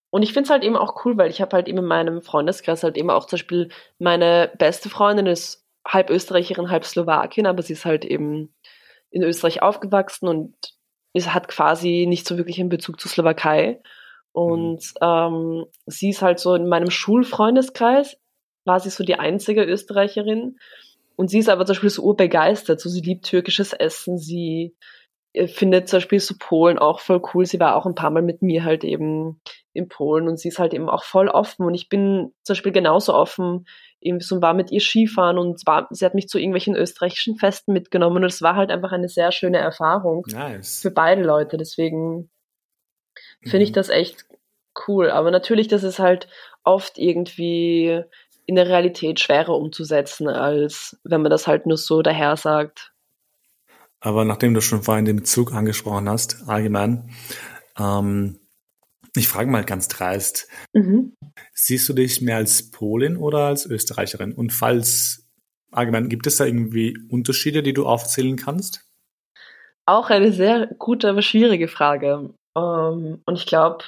[0.10, 2.22] und ich finde es halt eben auch cool, weil ich habe halt eben in meinem
[2.22, 7.62] Freundeskreis halt eben auch zum Beispiel meine beste Freundin ist halb Österreicherin, halb Slowakin, aber
[7.62, 8.54] sie ist halt eben
[9.12, 10.56] in Österreich aufgewachsen und
[11.14, 13.82] ist, hat quasi nicht so wirklich einen Bezug zur Slowakei.
[14.32, 15.02] Und mhm.
[15.02, 18.18] ähm, sie ist halt so in meinem Schulfreundeskreis,
[18.66, 20.58] war sie so die einzige Österreicherin.
[21.16, 22.80] Und sie ist aber zum Beispiel so urbegeistert.
[22.80, 24.76] So, sie liebt türkisches Essen, sie
[25.34, 27.46] äh, findet zum Beispiel so Polen auch voll cool.
[27.46, 29.42] Sie war auch ein paar Mal mit mir halt eben
[29.74, 31.66] in Polen und sie ist halt eben auch voll offen.
[31.66, 33.66] Und ich bin zum Beispiel genauso offen,
[34.02, 37.74] eben so war mit ihr Skifahren und war, sie hat mich zu irgendwelchen österreichischen Festen
[37.74, 40.82] mitgenommen und es war halt einfach eine sehr schöne Erfahrung nice.
[40.82, 41.58] für beide Leute.
[41.58, 42.30] Deswegen
[43.44, 43.76] finde ich mhm.
[43.76, 44.26] das echt
[44.88, 45.10] cool.
[45.10, 46.28] Aber natürlich, das ist halt
[46.64, 48.04] oft irgendwie
[48.46, 52.94] in der Realität schwerer umzusetzen, als wenn man das halt nur so daher sagt.
[54.00, 57.10] Aber nachdem du schon vorhin den Zug angesprochen hast, allgemein,
[57.78, 58.40] ähm,
[59.16, 61.14] ich frage mal ganz dreist, mhm.
[61.54, 64.34] siehst du dich mehr als Polin oder als Österreicherin?
[64.34, 65.28] Und falls
[65.72, 68.86] allgemein, gibt es da irgendwie Unterschiede, die du aufzählen kannst?
[69.86, 72.34] Auch eine sehr gute, aber schwierige Frage.
[72.60, 73.86] Um, ähm, und ich glaube,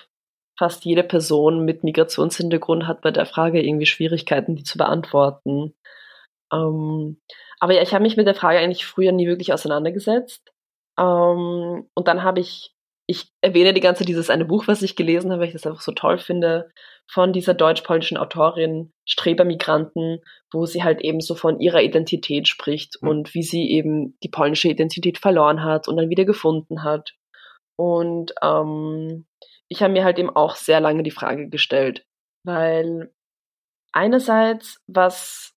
[0.57, 5.73] fast jede Person mit Migrationshintergrund hat bei der Frage irgendwie Schwierigkeiten, die zu beantworten.
[6.53, 7.19] Ähm,
[7.59, 10.51] aber ja, ich habe mich mit der Frage eigentlich früher nie wirklich auseinandergesetzt.
[10.99, 12.73] Ähm, und dann habe ich,
[13.07, 15.81] ich erwähne die ganze dieses eine Buch, was ich gelesen habe, weil ich das einfach
[15.81, 16.69] so toll finde,
[17.09, 23.09] von dieser deutsch-polnischen Autorin Strebermigranten, wo sie halt eben so von ihrer Identität spricht mhm.
[23.09, 27.13] und wie sie eben die polnische Identität verloren hat und dann wieder gefunden hat.
[27.81, 29.25] Und ähm,
[29.67, 32.05] ich habe mir halt eben auch sehr lange die Frage gestellt,
[32.43, 33.11] weil
[33.91, 35.55] einerseits, was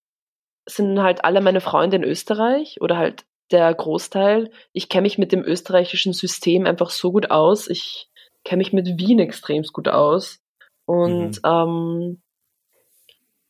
[0.65, 4.51] sind halt alle meine Freunde in Österreich oder halt der Großteil.
[4.73, 7.69] Ich kenne mich mit dem österreichischen System einfach so gut aus.
[7.69, 8.09] Ich
[8.43, 10.41] kenne mich mit Wien extrem gut aus.
[10.87, 11.45] Und mhm.
[11.45, 12.23] ähm,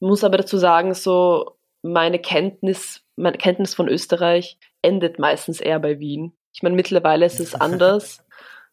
[0.00, 6.00] muss aber dazu sagen, so meine Kenntnis, meine Kenntnis von Österreich endet meistens eher bei
[6.00, 6.32] Wien.
[6.52, 8.23] Ich meine, mittlerweile ist es anders,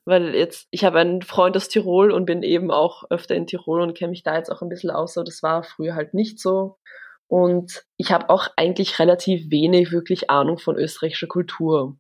[0.05, 3.81] weil jetzt, ich habe einen Freund aus Tirol und bin eben auch öfter in Tirol
[3.81, 6.39] und kenne mich da jetzt auch ein bisschen aus, so das war früher halt nicht
[6.39, 6.77] so.
[7.27, 11.95] Und ich habe auch eigentlich relativ wenig wirklich Ahnung von österreichischer Kultur.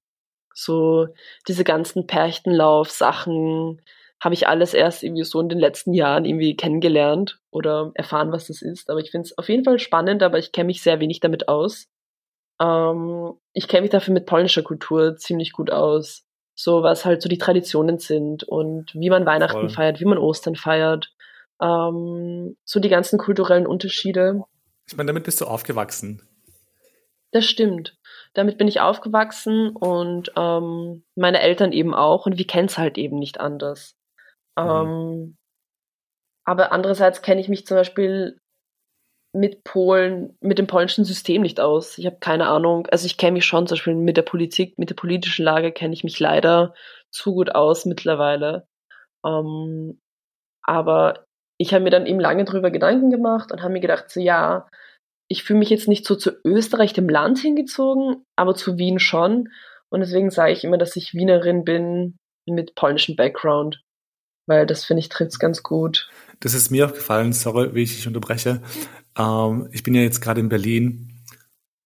[0.53, 1.07] So
[1.47, 3.81] diese ganzen Perchtenlauf-Sachen
[4.21, 8.47] habe ich alles erst irgendwie so in den letzten Jahren irgendwie kennengelernt oder erfahren, was
[8.47, 8.89] das ist.
[8.89, 11.47] Aber ich finde es auf jeden Fall spannend, aber ich kenne mich sehr wenig damit
[11.47, 11.87] aus.
[12.61, 16.27] Ähm, ich kenne mich dafür mit polnischer Kultur ziemlich gut aus.
[16.61, 19.69] So was halt so die Traditionen sind und wie man Weihnachten Voll.
[19.69, 21.13] feiert, wie man Ostern feiert.
[21.61, 24.43] Ähm, so die ganzen kulturellen Unterschiede
[24.91, 26.21] ich meine, damit bist du aufgewachsen.
[27.31, 27.97] Das stimmt.
[28.33, 32.97] Damit bin ich aufgewachsen und ähm, meine Eltern eben auch und wir kennen es halt
[32.97, 33.95] eben nicht anders.
[34.57, 34.67] Mhm.
[34.67, 35.37] Ähm,
[36.43, 38.40] aber andererseits kenne ich mich zum Beispiel
[39.33, 41.97] mit Polen, mit dem polnischen System nicht aus.
[41.97, 42.87] Ich habe keine Ahnung.
[42.87, 45.93] Also ich kenne mich schon zum Beispiel mit der Politik, mit der politischen Lage kenne
[45.93, 46.73] ich mich leider
[47.11, 48.67] zu gut aus mittlerweile.
[49.25, 49.99] Ähm,
[50.63, 51.25] aber
[51.57, 54.67] ich habe mir dann eben lange drüber Gedanken gemacht und habe mir gedacht, so ja,
[55.29, 59.49] ich fühle mich jetzt nicht so zu Österreich, dem Land hingezogen, aber zu Wien schon.
[59.89, 63.81] Und deswegen sage ich immer, dass ich Wienerin bin mit polnischem Background.
[64.47, 66.09] Weil das finde ich trifft ganz gut.
[66.41, 68.61] Das ist mir aufgefallen, sorry, wie ich dich unterbreche.
[69.17, 71.11] Ähm, ich bin ja jetzt gerade in Berlin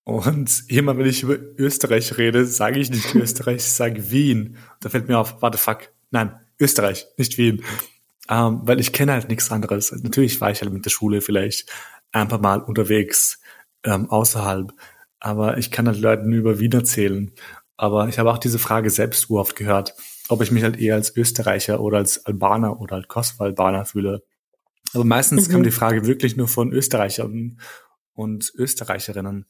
[0.04, 4.58] und immer wenn ich über Österreich rede, sage ich nicht Österreich, ich sage Wien.
[4.80, 7.64] Da fällt mir auf, warte, fuck, nein, Österreich, nicht Wien.
[8.30, 9.92] Ähm, weil ich kenne halt nichts anderes.
[9.92, 11.70] Natürlich war ich halt mit der Schule vielleicht
[12.12, 13.40] ein paar Mal unterwegs
[13.84, 14.74] ähm, außerhalb,
[15.20, 17.32] aber ich kann halt Leuten über Wien erzählen.
[17.78, 19.96] Aber ich habe auch diese Frage selbst oft gehört,
[20.30, 24.24] ob ich mich halt eher als Österreicher oder als Albaner oder als Kosovo-Albaner fühle.
[24.96, 25.52] Aber meistens mhm.
[25.52, 27.60] kam die Frage wirklich nur von Österreichern
[28.14, 29.46] und Österreicherinnen.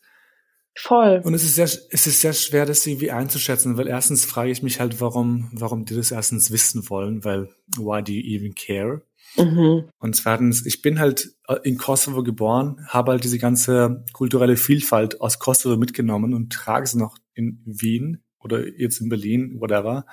[0.77, 1.21] Voll.
[1.23, 4.62] Und es ist sehr, es ist sehr schwer, das irgendwie einzuschätzen, weil erstens frage ich
[4.62, 9.01] mich halt, warum, warum die das erstens wissen wollen, weil why do you even care?
[9.38, 9.86] Mhm.
[9.99, 15.21] Und zweitens, ich bin halt äh, in Kosovo geboren, habe halt diese ganze kulturelle Vielfalt
[15.21, 20.05] aus Kosovo mitgenommen und trage sie noch in Wien oder jetzt in Berlin, whatever.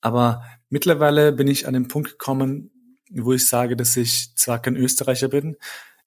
[0.00, 2.69] Aber mittlerweile bin ich an den Punkt gekommen,
[3.10, 5.56] wo ich sage, dass ich zwar kein Österreicher bin,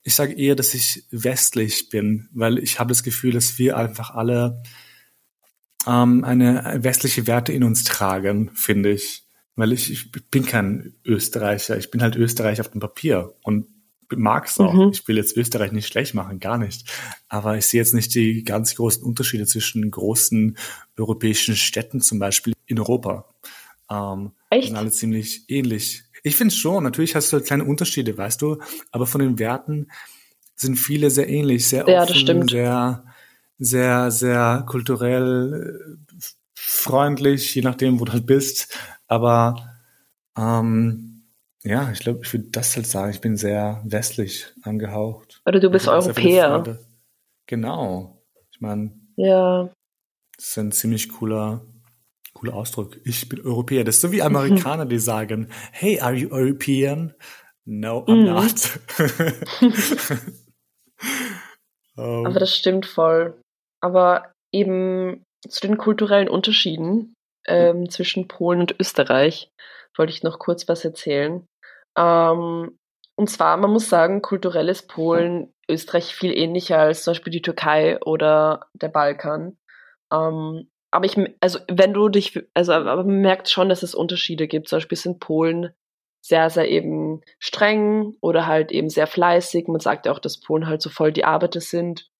[0.03, 4.11] ich sage eher, dass ich westlich bin, weil ich habe das Gefühl, dass wir einfach
[4.11, 4.61] alle
[5.87, 9.23] ähm, eine westliche Werte in uns tragen, finde ich.
[9.55, 13.67] Weil ich, ich bin kein Österreicher, ich bin halt Österreich auf dem Papier und
[14.09, 14.73] mag es auch.
[14.73, 14.89] Mhm.
[14.91, 16.91] Ich will jetzt Österreich nicht schlecht machen, gar nicht.
[17.29, 20.57] Aber ich sehe jetzt nicht die ganz großen Unterschiede zwischen großen
[20.97, 23.25] europäischen Städten, zum Beispiel in Europa.
[23.89, 24.67] Ähm, Echt?
[24.67, 26.03] Sind alle ziemlich ähnlich.
[26.23, 28.59] Ich finde schon, natürlich hast du halt kleine Unterschiede, weißt du,
[28.91, 29.87] aber von den Werten
[30.55, 33.03] sind viele sehr ähnlich, sehr ja, offen, sehr,
[33.57, 36.23] sehr, sehr kulturell äh,
[36.55, 38.77] freundlich, je nachdem, wo du halt bist.
[39.07, 39.77] Aber
[40.37, 41.23] ähm,
[41.63, 45.41] ja, ich glaube, ich würde das halt sagen, ich bin sehr westlich angehaucht.
[45.45, 46.79] Oder du bist Europäer.
[47.47, 48.23] Genau.
[48.51, 49.69] Ich meine, ja.
[50.37, 51.65] das ist ein ziemlich cooler
[52.33, 52.97] cooler Ausdruck.
[53.05, 53.83] Ich bin Europäer.
[53.83, 57.13] Das ist so wie Amerikaner, die sagen, hey, are you European?
[57.65, 58.25] No, I'm mm.
[58.25, 58.79] not.
[61.95, 62.25] um.
[62.25, 63.39] Aber das stimmt voll.
[63.81, 67.13] Aber eben zu den kulturellen Unterschieden
[67.45, 69.49] ähm, zwischen Polen und Österreich
[69.97, 71.45] wollte ich noch kurz was erzählen.
[71.97, 72.77] Ähm,
[73.15, 77.41] und zwar, man muss sagen, kulturell ist Polen Österreich viel ähnlicher als zum Beispiel die
[77.41, 79.57] Türkei oder der Balkan.
[80.11, 84.47] Ähm, aber ich, also wenn du dich, also aber man merkt schon, dass es Unterschiede
[84.47, 84.67] gibt.
[84.67, 85.73] Zum Beispiel sind Polen
[86.21, 89.67] sehr, sehr eben streng oder halt eben sehr fleißig.
[89.67, 92.11] Man sagt ja auch, dass Polen halt so voll die Arbeiter sind.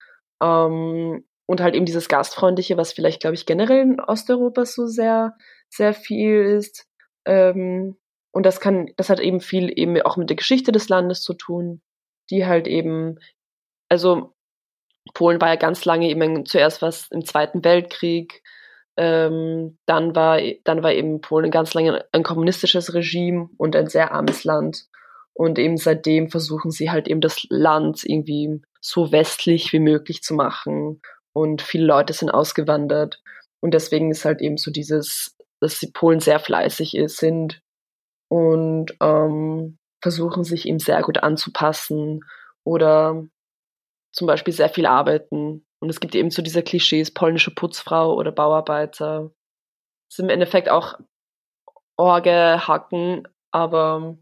[0.42, 5.38] Ähm, und halt eben dieses Gastfreundliche, was vielleicht, glaube ich, generell in Osteuropa so sehr,
[5.70, 6.88] sehr viel ist.
[7.26, 7.96] Ähm,
[8.32, 11.36] und das kann, das hat eben viel eben auch mit der Geschichte des Landes zu
[11.36, 11.84] tun,
[12.32, 13.20] die halt eben,
[13.88, 14.34] also
[15.14, 18.42] Polen war ja ganz lange eben zuerst was im Zweiten Weltkrieg,
[18.98, 24.12] ähm, dann war dann war eben Polen ganz lange ein kommunistisches Regime und ein sehr
[24.12, 24.86] armes Land.
[25.34, 30.36] Und eben seitdem versuchen sie halt eben das Land irgendwie so westlich wie möglich zu
[30.36, 31.02] machen.
[31.34, 33.22] Und viele Leute sind ausgewandert.
[33.60, 37.62] Und deswegen ist halt eben so dieses, dass die Polen sehr fleißig sind
[38.28, 42.22] und ähm, versuchen sich ihm sehr gut anzupassen
[42.64, 43.26] oder
[44.12, 45.66] zum Beispiel sehr viel arbeiten.
[45.84, 49.32] Und es gibt eben so diese Klischees, polnische Putzfrau oder Bauarbeiter.
[50.10, 50.98] Das sind im Endeffekt auch
[51.98, 54.18] Orge, Hacken, aber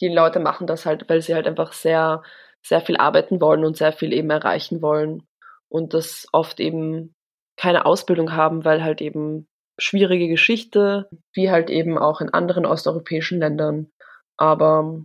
[0.00, 2.22] die Leute machen das halt, weil sie halt einfach sehr,
[2.64, 5.26] sehr viel arbeiten wollen und sehr viel eben erreichen wollen.
[5.68, 7.12] Und das oft eben
[7.58, 9.48] keine Ausbildung haben, weil halt eben
[9.80, 13.90] schwierige Geschichte, wie halt eben auch in anderen osteuropäischen Ländern.
[14.36, 15.02] Aber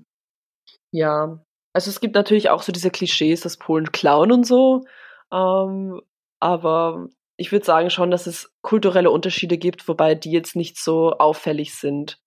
[0.93, 4.85] ja, also es gibt natürlich auch so diese Klischees, dass Polen klauen und so.
[5.31, 6.01] Ähm,
[6.39, 11.13] aber ich würde sagen schon, dass es kulturelle Unterschiede gibt, wobei die jetzt nicht so
[11.13, 12.19] auffällig sind.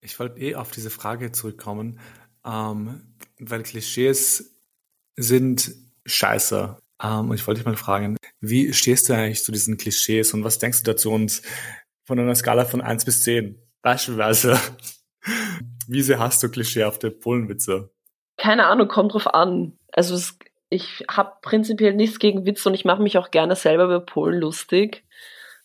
[0.00, 1.98] Ich wollte eh auf diese Frage zurückkommen,
[2.44, 4.56] ähm, weil Klischees
[5.16, 5.74] sind
[6.06, 6.78] scheiße.
[7.02, 10.44] Ähm, und ich wollte dich mal fragen, wie stehst du eigentlich zu diesen Klischees und
[10.44, 11.42] was denkst du dazu uns
[12.06, 13.60] von einer Skala von 1 bis 10?
[13.82, 14.58] Beispielsweise,
[15.88, 17.90] wie sehr hast du klischeehafte Polenwitze?
[18.36, 19.76] Keine Ahnung, kommt drauf an.
[19.92, 20.38] Also es,
[20.70, 24.40] ich habe prinzipiell nichts gegen Witze und ich mache mich auch gerne selber über Polen
[24.40, 25.04] lustig.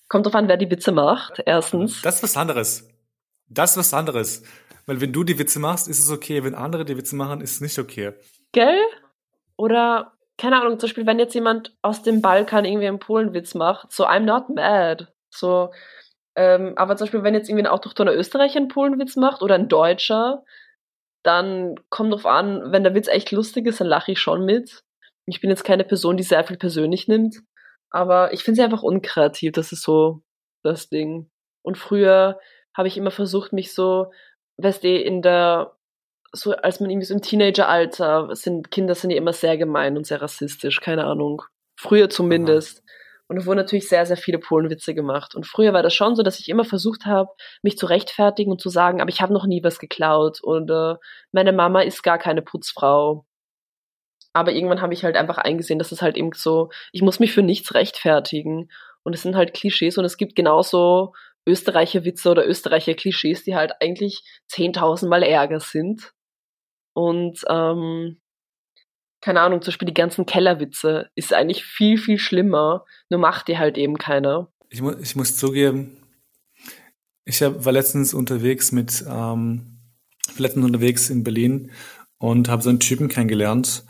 [0.07, 2.01] Kommt drauf an, wer die Witze macht, erstens.
[2.01, 2.87] Das ist was anderes.
[3.47, 4.43] Das ist was anderes.
[4.85, 6.43] Weil wenn du die Witze machst, ist es okay.
[6.43, 8.13] Wenn andere die Witze machen, ist es nicht okay.
[8.51, 8.81] Gell?
[9.55, 13.91] Oder, keine Ahnung, zum Beispiel, wenn jetzt jemand aus dem Balkan irgendwie einen Polenwitz macht,
[13.91, 15.07] so I'm not mad.
[15.29, 15.71] So,
[16.35, 19.67] ähm, aber zum Beispiel, wenn jetzt irgendwie ein autochthoner Österreicher einen Polenwitz macht oder ein
[19.67, 20.43] Deutscher,
[21.23, 24.83] dann kommt drauf an, wenn der Witz echt lustig ist, dann lache ich schon mit.
[25.25, 27.37] Ich bin jetzt keine Person, die sehr viel persönlich nimmt,
[27.89, 30.21] aber ich finde sie einfach unkreativ, das ist so
[30.63, 31.29] das Ding.
[31.61, 32.39] Und früher
[32.75, 34.11] habe ich immer versucht, mich so,
[34.57, 35.77] weißt du, in der,
[36.31, 40.07] so als man irgendwie so im Teenageralter sind, Kinder sind ja immer sehr gemein und
[40.07, 41.43] sehr rassistisch, keine Ahnung.
[41.79, 42.79] Früher zumindest.
[42.79, 42.83] Aha.
[43.27, 45.33] Und es wurden natürlich sehr, sehr viele Polenwitze gemacht.
[45.33, 47.31] Und früher war das schon so, dass ich immer versucht habe,
[47.61, 50.95] mich zu rechtfertigen und zu sagen, aber ich habe noch nie was geklaut und äh,
[51.31, 53.25] meine Mama ist gar keine Putzfrau.
[54.33, 57.31] Aber irgendwann habe ich halt einfach eingesehen, dass es halt eben so, ich muss mich
[57.33, 58.69] für nichts rechtfertigen.
[59.03, 61.13] Und es sind halt Klischees und es gibt genauso
[61.45, 66.13] Österreicher Witze oder Österreicher Klischees, die halt eigentlich 10.000 Mal ärger sind.
[66.93, 68.21] Und ähm,
[69.21, 73.57] keine Ahnung, zum Beispiel die ganzen Kellerwitze ist eigentlich viel, viel schlimmer, nur macht die
[73.57, 74.51] halt eben keiner.
[74.69, 75.97] Ich, mu ich muss zugeben,
[77.25, 79.79] ich hab, war letztens unterwegs mit, ähm,
[80.37, 81.71] letztens unterwegs in Berlin
[82.17, 83.85] und habe so einen Typen kennengelernt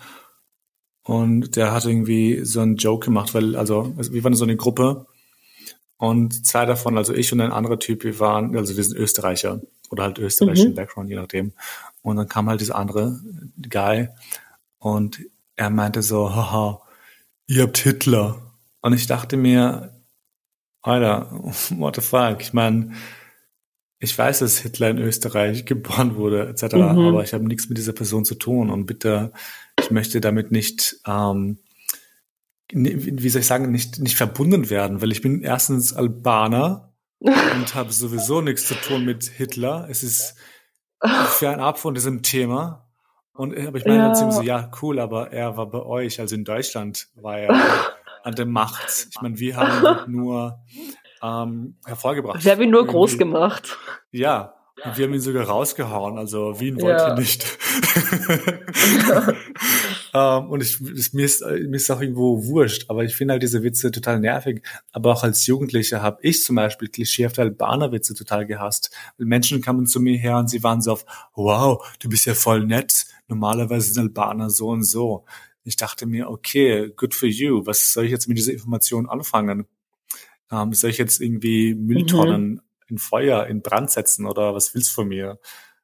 [1.04, 5.06] und der hat irgendwie so einen Joke gemacht, weil, also, wir waren so eine Gruppe
[5.98, 9.62] und zwei davon, also ich und ein anderer Typ, wir waren, also wir sind Österreicher
[9.90, 10.76] oder halt österreichischen mhm.
[10.76, 11.54] Background, je nachdem.
[12.02, 13.22] Und dann kam halt dieser andere
[13.70, 14.10] Guy
[14.80, 15.22] und
[15.56, 16.82] er meinte so, haha,
[17.48, 18.36] ihr habt Hitler.
[18.82, 19.94] Und ich dachte mir,
[20.82, 21.30] Alter,
[21.78, 22.42] what the fuck?
[22.42, 22.94] Ich meine,
[24.04, 27.08] ich weiß, dass Hitler in Österreich geboren wurde, etc., mhm.
[27.08, 28.70] aber ich habe nichts mit dieser Person zu tun.
[28.70, 29.32] Und bitte,
[29.80, 31.58] ich möchte damit nicht, ähm,
[32.70, 37.94] wie soll ich sagen, nicht, nicht verbunden werden, weil ich bin erstens Albaner und habe
[37.94, 39.88] sowieso nichts zu tun mit Hitler.
[39.90, 40.36] Es ist
[41.00, 42.90] fernab von diesem Thema.
[43.32, 44.14] Und aber ich meine ja.
[44.14, 47.56] dann so, ja, cool, aber er war bei euch, also in Deutschland war er
[48.24, 49.08] an der Macht.
[49.10, 50.60] Ich meine, wir haben ihn nur
[51.24, 52.44] ähm, hervorgebracht.
[52.44, 53.78] Wir haben ihn nur groß gemacht.
[54.12, 57.16] Ja, und wir haben ihn sogar rausgehauen, also Wien wollte ja.
[57.16, 57.46] nicht.
[60.14, 63.34] um, ähm, und ich, es, mir, ist, mir ist auch irgendwo wurscht, aber ich finde
[63.34, 64.62] halt diese Witze total nervig.
[64.92, 68.92] Aber auch als Jugendlicher habe ich zum Beispiel klischeehafte Albaner-Witze total gehasst.
[69.18, 71.06] Menschen kamen zu mir her und sie waren so auf,
[71.36, 73.06] wow, du bist ja voll nett.
[73.28, 75.24] Normalerweise sind Albaner so und so.
[75.64, 77.66] Ich dachte mir, okay, good for you.
[77.66, 79.66] Was soll ich jetzt mit dieser Information anfangen?
[80.52, 82.62] Um, soll ich jetzt irgendwie Mülltonnen mhm
[82.94, 85.40] in Feuer, in Brand setzen oder was willst du von mir?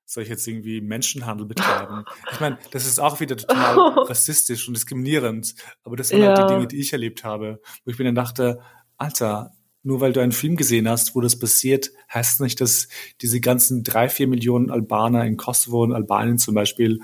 [0.06, 2.06] Soll ich jetzt irgendwie Menschenhandel betreiben?
[2.32, 6.36] Ich meine, das ist auch wieder total rassistisch und diskriminierend, aber das sind ja.
[6.36, 8.60] halt die Dinge, die ich erlebt habe, wo ich mir dann dachte,
[8.98, 12.90] Alter, nur weil du einen Film gesehen hast, wo das passiert, heißt nicht, dass
[13.22, 17.00] diese ganzen drei, vier Millionen Albaner in Kosovo und Albanien zum Beispiel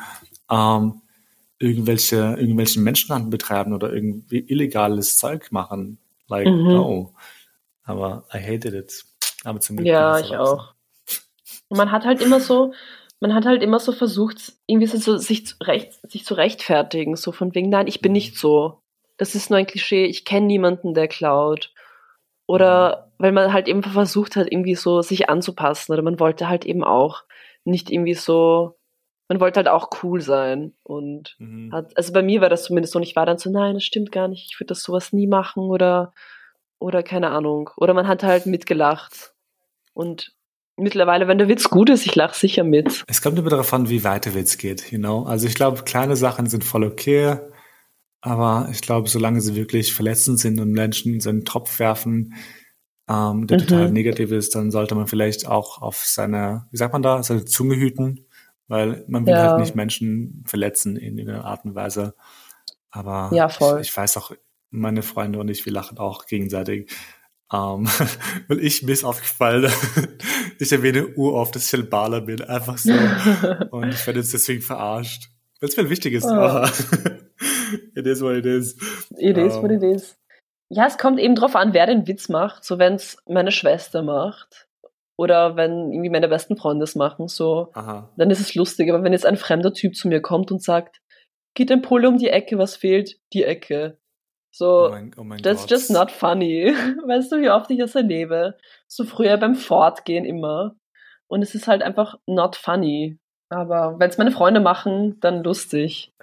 [0.51, 1.01] ähm,
[1.57, 5.99] irgendwelche, irgendwelchen Menschenhandel betreiben oder irgendwie illegales Zeug machen.
[6.27, 6.63] Like, mhm.
[6.63, 7.15] no.
[7.85, 9.05] Aber I hated it.
[9.43, 9.87] Aber zum Glück.
[9.87, 10.73] Ja, ich auch.
[11.69, 12.73] man hat halt immer so,
[13.19, 17.31] man hat halt immer so versucht, irgendwie so sich, zu recht, sich zu rechtfertigen, so
[17.31, 18.81] von wegen, nein, ich bin nicht so.
[19.17, 21.71] Das ist nur ein Klischee, ich kenne niemanden, der klaut.
[22.47, 25.93] Oder weil man halt eben versucht hat, irgendwie so sich anzupassen.
[25.93, 27.23] Oder man wollte halt eben auch
[27.63, 28.77] nicht irgendwie so,
[29.27, 30.73] man wollte halt auch cool sein.
[30.83, 31.71] Und mhm.
[31.71, 33.83] hat, also bei mir war das zumindest so, und ich war dann so, nein, das
[33.83, 36.13] stimmt gar nicht, ich würde das sowas nie machen oder,
[36.79, 37.69] oder keine Ahnung.
[37.77, 39.33] Oder man hat halt mitgelacht.
[39.93, 40.35] Und
[40.77, 43.03] mittlerweile, wenn der Witz gut ist, ich lache sicher mit.
[43.07, 45.23] Es kommt immer darauf an, wie weit der Witz geht, you know?
[45.23, 47.37] Also ich glaube, kleine Sachen sind voll okay.
[48.21, 52.33] Aber ich glaube, solange sie wirklich verletzend sind und Menschen in seinen Topf werfen,
[53.07, 53.67] ähm, der mhm.
[53.67, 57.45] total negativ ist, dann sollte man vielleicht auch auf seine, wie sagt man da, seine
[57.45, 58.25] Zunge hüten,
[58.67, 59.49] weil man will ja.
[59.49, 62.15] halt nicht Menschen verletzen in irgendeiner Art und Weise.
[62.89, 63.47] Aber ja.
[63.47, 64.31] Ich, ich weiß auch,
[64.75, 66.91] meine Freunde und ich, wir lachen auch gegenseitig.
[67.51, 67.87] Ähm,
[68.47, 69.71] weil ich mir ist aufgefallen,
[70.59, 72.91] ich erwähne uroft, dass ich ein Baller bin, einfach so.
[73.71, 75.29] und ich werde jetzt deswegen verarscht.
[75.59, 76.25] Weil es mir wichtig ist.
[76.25, 76.65] Oh.
[77.95, 78.75] it is what it is.
[79.17, 80.17] It is what it um, is.
[80.69, 82.63] Ja, es kommt eben drauf an, wer den Witz macht.
[82.63, 84.67] So, wenn es meine Schwester macht
[85.17, 88.11] oder wenn irgendwie meine besten Freunde es machen, so, Aha.
[88.17, 88.89] dann ist es lustig.
[88.89, 91.01] Aber wenn jetzt ein fremder Typ zu mir kommt und sagt,
[91.53, 93.17] geht ein Pole um die Ecke, was fehlt?
[93.33, 93.97] Die Ecke.
[94.57, 95.71] So, oh mein, oh mein that's Gott.
[95.71, 96.67] just not funny.
[97.07, 98.55] Weißt du, wie oft ich das erlebe?
[98.87, 100.77] So früher beim Fortgehen immer.
[101.27, 103.19] Und es ist halt einfach not funny.
[103.49, 106.13] Aber wenn es meine Freunde machen, dann lustig.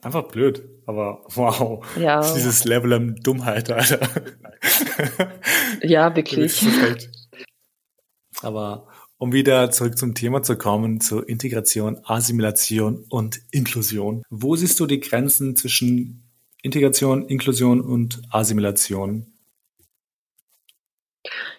[0.00, 1.84] Einfach blöd, aber wow.
[1.98, 2.20] Ja.
[2.32, 4.00] Dieses Level an Dummheit, Alter.
[5.82, 6.64] ja, wirklich.
[8.40, 8.88] Aber
[9.18, 14.22] um wieder zurück zum Thema zu kommen, zur Integration, Assimilation und Inklusion.
[14.30, 16.31] Wo siehst du die Grenzen zwischen
[16.62, 19.26] Integration, Inklusion und Assimilation?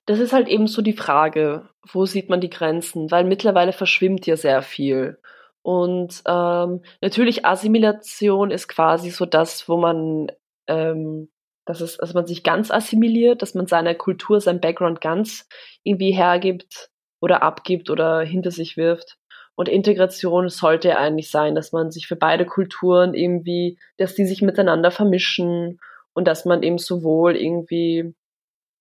[0.05, 3.11] Das ist halt eben so die Frage, wo sieht man die Grenzen?
[3.11, 5.19] Weil mittlerweile verschwimmt ja sehr viel.
[5.61, 10.27] Und ähm, natürlich Assimilation ist quasi so das, wo man,
[10.67, 11.29] ähm,
[11.65, 15.47] das ist, dass man sich ganz assimiliert, dass man seine Kultur, sein Background ganz
[15.83, 16.89] irgendwie hergibt
[17.21, 19.17] oder abgibt oder hinter sich wirft.
[19.55, 24.41] Und Integration sollte eigentlich sein, dass man sich für beide Kulturen irgendwie, dass die sich
[24.41, 25.79] miteinander vermischen
[26.13, 28.15] und dass man eben sowohl irgendwie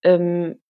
[0.02, 0.60] ähm,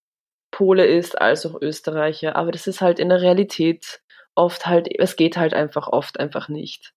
[0.50, 2.36] Pole ist als auch Österreicher.
[2.36, 4.00] Aber das ist halt in der Realität
[4.34, 6.92] oft halt, es geht halt einfach oft einfach nicht.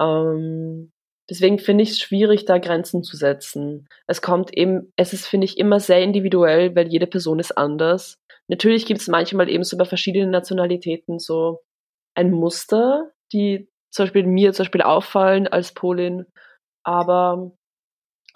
[0.00, 0.92] Ähm,
[1.28, 3.88] deswegen finde ich es schwierig, da Grenzen zu setzen.
[4.06, 8.18] Es kommt eben, es ist, finde ich, immer sehr individuell, weil jede Person ist anders.
[8.48, 11.60] Natürlich gibt es manchmal eben so bei verschiedenen Nationalitäten so
[12.20, 16.26] ein Muster, die zum Beispiel mir zum Beispiel auffallen als Polin.
[16.84, 17.52] Aber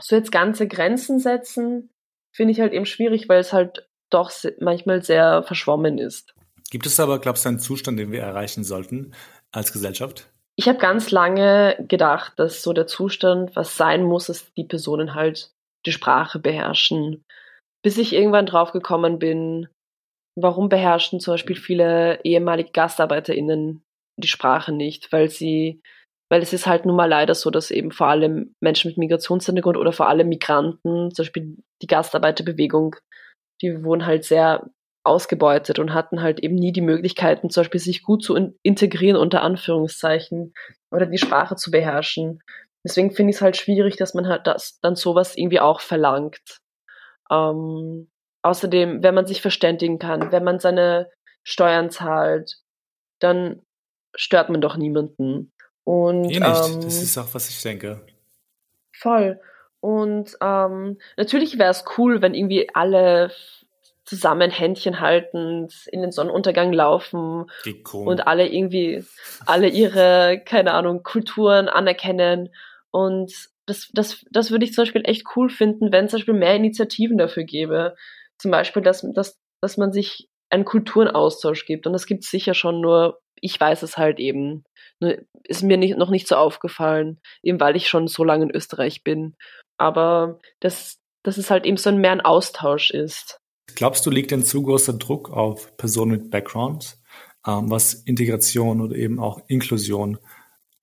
[0.01, 1.91] so jetzt ganze Grenzen setzen,
[2.35, 6.35] finde ich halt eben schwierig, weil es halt doch manchmal sehr verschwommen ist.
[6.70, 9.14] Gibt es aber, glaubst du, einen Zustand, den wir erreichen sollten
[9.53, 10.30] als Gesellschaft?
[10.57, 15.14] Ich habe ganz lange gedacht, dass so der Zustand, was sein muss, ist, die Personen
[15.14, 15.53] halt
[15.85, 17.24] die Sprache beherrschen.
[17.82, 19.68] Bis ich irgendwann drauf gekommen bin,
[20.37, 23.85] warum beherrschen zum Beispiel viele ehemalige GastarbeiterInnen
[24.16, 25.82] die Sprache nicht, weil sie,
[26.30, 29.76] weil es ist halt nun mal leider so, dass eben vor allem Menschen mit Migrationshintergrund
[29.76, 32.97] oder vor allem Migranten, zum Beispiel die Gastarbeiterbewegung,
[33.62, 34.68] die wurden halt sehr
[35.05, 39.43] ausgebeutet und hatten halt eben nie die Möglichkeiten, zum Beispiel sich gut zu integrieren, unter
[39.43, 40.55] Anführungszeichen,
[40.91, 42.41] oder die Sprache zu beherrschen.
[42.85, 46.61] Deswegen finde ich es halt schwierig, dass man halt das dann sowas irgendwie auch verlangt.
[47.30, 48.09] Ähm,
[48.45, 51.11] außerdem, wenn man sich verständigen kann, wenn man seine
[51.42, 52.59] Steuern zahlt,
[53.18, 53.62] dann
[54.14, 55.53] stört man doch niemanden.
[55.84, 56.68] Und, eh nicht.
[56.68, 58.05] Ähm, das ist auch, was ich denke.
[58.92, 59.40] Voll.
[59.80, 63.30] Und ähm, natürlich wäre es cool, wenn irgendwie alle
[64.05, 67.47] zusammen Händchen haltend in den Sonnenuntergang laufen
[67.92, 69.05] und alle irgendwie
[69.47, 72.51] alle ihre, keine Ahnung, Kulturen anerkennen.
[72.90, 73.32] Und
[73.66, 76.55] das, das, das würde ich zum Beispiel echt cool finden, wenn es zum Beispiel mehr
[76.55, 77.97] Initiativen dafür gäbe.
[78.45, 81.86] Zum Beispiel, dass, dass, dass man sich einen Kulturenaustausch gibt.
[81.86, 84.64] Und das gibt es sicher schon, nur ich weiß es halt eben.
[85.45, 89.03] Ist mir nicht, noch nicht so aufgefallen, eben weil ich schon so lange in Österreich
[89.03, 89.34] bin.
[89.78, 93.38] Aber dass, dass es halt eben so ein mehr ein Austausch ist.
[93.76, 96.99] Glaubst du, liegt ein zu großer Druck auf Personen mit Background,
[97.47, 100.18] ähm, was Integration oder eben auch Inklusion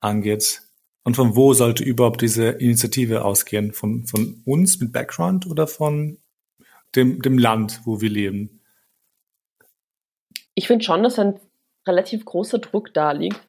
[0.00, 0.62] angeht?
[1.04, 3.72] Und von wo sollte überhaupt diese Initiative ausgehen?
[3.72, 6.18] Von, von uns mit Background oder von
[6.94, 8.60] dem, dem Land, wo wir leben?
[10.54, 11.40] Ich finde schon, dass ein
[11.86, 13.40] relativ großer Druck da liegt,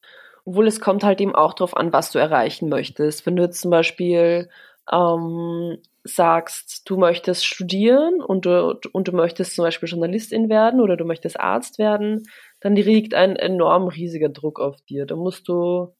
[0.45, 3.25] obwohl es kommt halt eben auch darauf an, was du erreichen möchtest.
[3.25, 4.49] Wenn du jetzt zum Beispiel
[4.91, 10.97] ähm, sagst, du möchtest studieren und du, und du möchtest zum Beispiel Journalistin werden oder
[10.97, 12.23] du möchtest Arzt werden,
[12.59, 15.05] dann liegt ein enorm riesiger Druck auf dir.
[15.05, 15.93] Da musst du,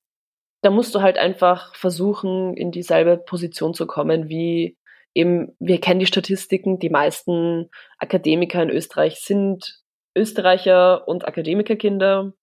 [0.61, 4.77] da musst du halt einfach versuchen, in dieselbe Position zu kommen wie
[5.13, 9.81] eben, wir kennen die Statistiken, die meisten Akademiker in Österreich sind
[10.15, 12.33] Österreicher und Akademikerkinder.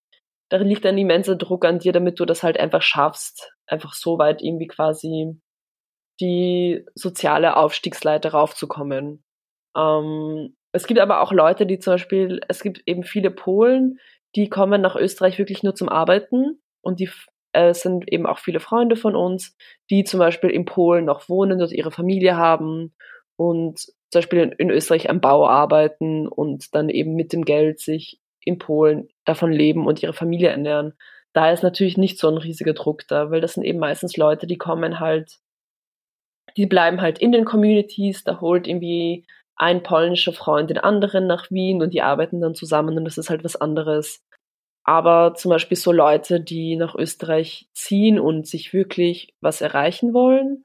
[0.49, 4.19] Da liegt ein immenser Druck an dir, damit du das halt einfach schaffst, einfach so
[4.19, 5.41] weit irgendwie quasi
[6.21, 9.25] die soziale Aufstiegsleiter raufzukommen.
[9.77, 13.99] Ähm, es gibt aber auch Leute, die zum Beispiel, es gibt eben viele Polen,
[14.37, 17.11] die kommen nach Österreich wirklich nur zum Arbeiten und die
[17.53, 19.57] äh, sind eben auch viele Freunde von uns,
[19.91, 22.95] die zum Beispiel in Polen noch wohnen, dort ihre Familie haben
[23.37, 28.21] und zum Beispiel in Österreich am Bau arbeiten und dann eben mit dem Geld sich
[28.45, 30.95] in Polen davon leben und ihre Familie ernähren.
[31.33, 34.47] Da ist natürlich nicht so ein riesiger Druck da, weil das sind eben meistens Leute,
[34.47, 35.39] die kommen halt,
[36.57, 41.51] die bleiben halt in den Communities, da holt irgendwie ein polnischer Freund den anderen nach
[41.51, 44.25] Wien und die arbeiten dann zusammen und das ist halt was anderes.
[44.85, 50.65] Aber zum Beispiel so Leute, die nach Österreich ziehen und sich wirklich was erreichen wollen,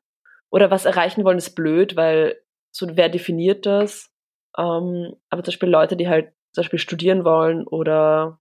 [0.55, 2.39] oder was erreichen wollen, ist blöd, weil
[2.71, 4.09] so wer definiert das?
[4.57, 8.39] Ähm, aber zum Beispiel Leute, die halt zum Beispiel studieren wollen oder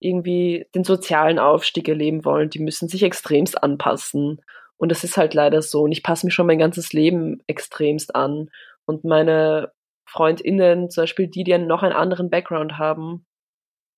[0.00, 4.40] irgendwie den sozialen Aufstieg erleben wollen, die müssen sich extremst anpassen.
[4.78, 5.82] Und das ist halt leider so.
[5.82, 8.50] Und ich passe mich schon mein ganzes Leben extremst an.
[8.86, 9.72] Und meine
[10.06, 13.26] FreundInnen, zum Beispiel die, die noch einen anderen Background haben,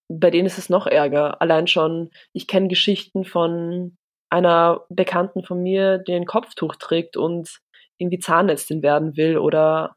[0.09, 1.41] bei denen ist es noch ärger.
[1.41, 3.97] Allein schon, ich kenne Geschichten von
[4.31, 7.61] einer Bekannten von mir, die ein Kopftuch trägt und
[7.99, 9.97] irgendwie Zahnärztin werden will oder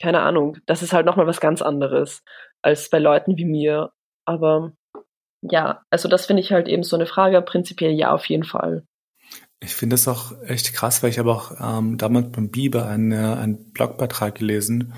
[0.00, 0.58] keine Ahnung.
[0.66, 2.22] Das ist halt nochmal was ganz anderes
[2.62, 3.92] als bei Leuten wie mir.
[4.26, 4.72] Aber
[5.42, 7.40] ja, also das finde ich halt eben so eine Frage.
[7.42, 8.84] Prinzipiell ja, auf jeden Fall.
[9.60, 13.12] Ich finde das auch echt krass, weil ich habe auch ähm, damals beim Biber einen,
[13.12, 14.94] äh, einen Blogbeitrag gelesen.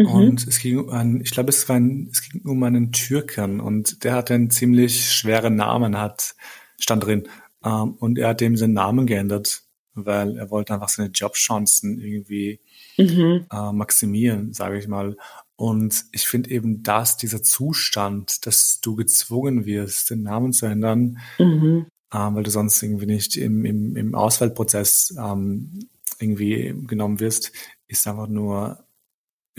[0.00, 0.06] Mhm.
[0.06, 3.60] Und es ging um einen, ich glaube, es war ein, es ging um einen Türken
[3.60, 6.34] und der hatte einen ziemlich schweren Namen, hat,
[6.78, 7.28] stand drin.
[7.64, 9.62] Ähm, und er hat dem seinen Namen geändert,
[9.94, 12.60] weil er wollte einfach seine Jobchancen irgendwie
[12.96, 13.46] mhm.
[13.52, 15.16] äh, maximieren, sage ich mal.
[15.56, 21.18] Und ich finde eben, dass dieser Zustand, dass du gezwungen wirst, den Namen zu ändern,
[21.38, 25.88] mhm ähm, weil du sonst irgendwie nicht im, im, im Auswahlprozess ähm,
[26.18, 27.52] irgendwie genommen wirst,
[27.86, 28.84] ist einfach nur,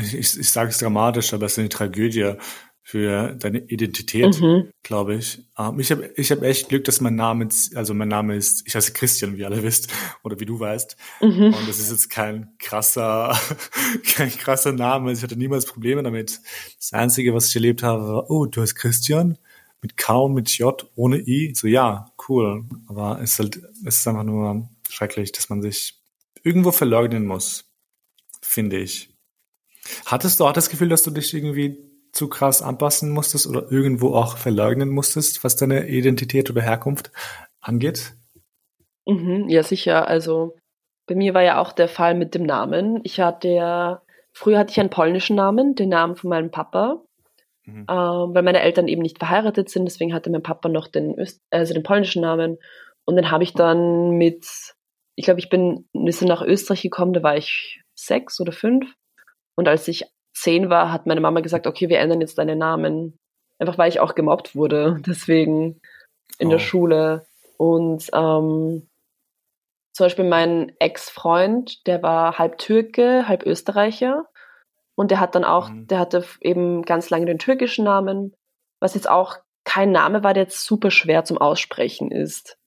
[0.02, 2.34] ich, ich, sage es dramatisch, aber es ist eine Tragödie
[2.84, 4.70] für deine Identität, mhm.
[4.84, 5.44] glaube ich.
[5.58, 8.76] Ähm, ich habe ich hab echt Glück, dass mein Name, also mein Name ist, ich
[8.76, 9.94] heiße Christian, wie alle wisst,
[10.24, 10.98] oder wie du weißt.
[11.22, 11.54] Mhm.
[11.54, 13.40] Und das ist jetzt kein krasser,
[14.16, 15.12] kein krasser Name.
[15.12, 16.42] Ich hatte niemals Probleme damit.
[16.78, 19.38] Das Einzige, was ich erlebt habe, war, oh, du heißt Christian?
[19.82, 21.54] mit K mit J ohne I.
[21.56, 22.66] So ja, cool.
[22.88, 26.00] Aber es ist halt, es ist einfach nur schrecklich, dass man sich
[26.44, 27.66] irgendwo verleugnen muss,
[28.42, 29.11] finde ich.
[30.06, 31.78] Hattest du auch das Gefühl, dass du dich irgendwie
[32.12, 37.12] zu krass anpassen musstest oder irgendwo auch verleugnen musstest, was deine Identität oder Herkunft
[37.62, 38.14] angeht?
[39.06, 40.08] Mhm, ja, sicher.
[40.08, 40.56] Also
[41.08, 43.00] bei mir war ja auch der Fall mit dem Namen.
[43.04, 44.02] Ich hatte ja,
[44.34, 47.02] früher hatte ich einen polnischen Namen, den Namen von meinem Papa.
[47.66, 47.86] Mhm.
[47.90, 51.42] Ähm, weil meine Eltern eben nicht verheiratet sind, deswegen hatte mein Papa noch den, Öst
[51.52, 52.58] also den polnischen Namen.
[53.06, 54.48] Und den habe ich dann mit,
[55.16, 58.92] ich glaube, ich bin, wir sind nach Österreich gekommen, da war ich sechs oder fünf.
[59.56, 63.18] Und als ich zehn war, hat meine Mama gesagt, okay, wir ändern jetzt deinen Namen.
[63.60, 65.82] Einfach weil ich auch gemobbt wurde, deswegen
[66.40, 66.52] in oh.
[66.52, 67.26] der Schule.
[67.58, 68.88] Und ähm,
[69.94, 74.26] zum Beispiel mein Ex-Freund, der war halb Türke, halb Österreicher.
[74.96, 75.88] Und der hat dann auch, mhm.
[75.88, 78.34] der hatte eben ganz lange den türkischen Namen,
[78.80, 82.58] was jetzt auch kein Name war, der jetzt super schwer zum Aussprechen ist.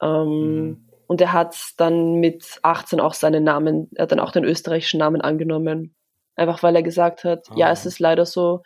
[0.00, 0.88] Ähm, mhm.
[1.06, 4.98] Und er hat dann mit 18 auch seinen Namen, er hat dann auch den österreichischen
[4.98, 5.94] Namen angenommen.
[6.38, 7.54] Einfach weil er gesagt hat, ah.
[7.56, 8.62] ja, es ist leider so,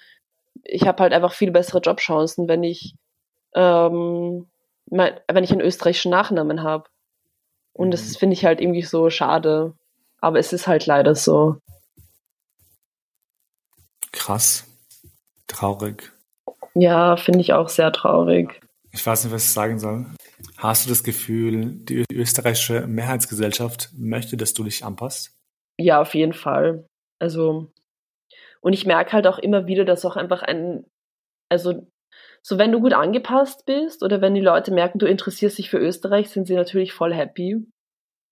[0.63, 2.95] ich habe halt einfach viel bessere Jobchancen, wenn ich,
[3.55, 4.47] ähm,
[4.91, 6.85] mein, wenn ich einen österreichischen Nachnamen habe.
[7.73, 7.91] Und mhm.
[7.93, 9.75] das finde ich halt irgendwie so schade.
[10.21, 11.57] Aber es ist halt leider so.
[14.13, 14.67] Krass.
[15.47, 16.13] Traurig.
[16.75, 18.61] Ja, finde ich auch sehr traurig.
[18.93, 20.07] Ich weiß nicht, was ich sagen soll.
[20.59, 25.35] Hast du das Gefühl, die österreichische Mehrheitsgesellschaft möchte, dass du dich anpasst?
[25.79, 26.87] Ja, auf jeden Fall.
[27.23, 27.71] Also,
[28.63, 30.85] und ich merke halt auch immer wieder, dass auch einfach ein,
[31.49, 31.87] also,
[32.43, 35.79] so wenn du gut angepasst bist oder wenn die Leute merken, du interessierst dich für
[35.79, 37.65] Österreich, sind sie natürlich voll happy.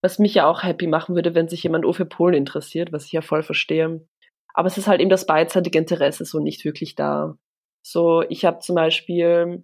[0.01, 3.13] Was mich ja auch happy machen würde, wenn sich jemand für Polen interessiert, was ich
[3.13, 4.05] ja voll verstehe.
[4.53, 7.37] Aber es ist halt eben das beidseitige Interesse so nicht wirklich da.
[7.81, 9.63] So, ich habe zum Beispiel,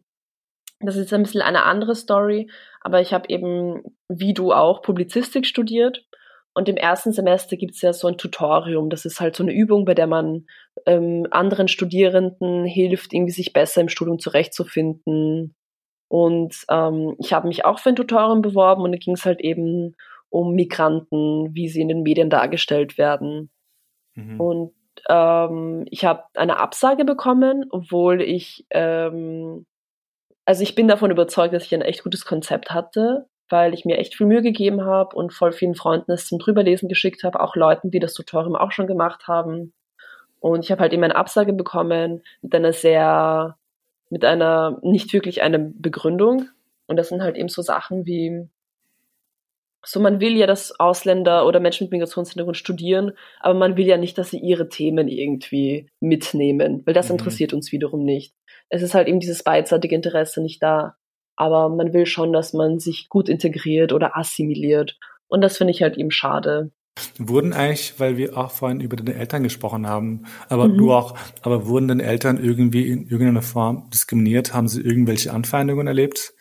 [0.79, 2.49] das ist ein bisschen eine andere Story,
[2.79, 6.05] aber ich habe eben, wie du auch, Publizistik studiert.
[6.57, 8.89] Und im ersten Semester gibt es ja so ein Tutorium.
[8.89, 10.47] Das ist halt so eine Übung, bei der man
[10.87, 15.53] ähm, anderen Studierenden hilft, irgendwie sich besser im Studium zurechtzufinden.
[16.07, 19.39] Und ähm, ich habe mich auch für ein Tutorium beworben und da ging es halt
[19.39, 19.95] eben
[20.29, 23.51] um Migranten, wie sie in den Medien dargestellt werden.
[24.15, 24.41] Mhm.
[24.41, 24.73] Und
[25.09, 29.67] ähm, ich habe eine Absage bekommen, obwohl ich, ähm,
[30.43, 33.97] also ich bin davon überzeugt, dass ich ein echt gutes Konzept hatte, weil ich mir
[33.97, 37.55] echt viel Mühe gegeben habe und voll vielen Freunden es zum Drüberlesen geschickt habe, auch
[37.55, 39.73] Leuten, die das Tutorium auch schon gemacht haben.
[40.39, 43.57] Und ich habe halt immer eine Absage bekommen mit einer sehr,
[44.09, 46.49] mit einer, nicht wirklich einer Begründung.
[46.87, 48.47] Und das sind halt eben so Sachen wie,
[49.85, 53.97] so man will ja, dass Ausländer oder Menschen mit Migrationshintergrund studieren, aber man will ja
[53.97, 57.13] nicht, dass sie ihre Themen irgendwie mitnehmen, weil das mhm.
[57.13, 58.33] interessiert uns wiederum nicht.
[58.69, 60.96] Es ist halt eben dieses beidseitige Interesse nicht da,
[61.37, 65.81] aber man will schon, dass man sich gut integriert oder assimiliert und das finde ich
[65.81, 66.71] halt eben schade.
[67.19, 70.77] Wurden eigentlich, weil wir auch vorhin über deine Eltern gesprochen haben, aber mhm.
[70.77, 74.53] du auch, aber wurden deine Eltern irgendwie in irgendeiner Form diskriminiert?
[74.53, 76.33] Haben sie irgendwelche Anfeindungen erlebt?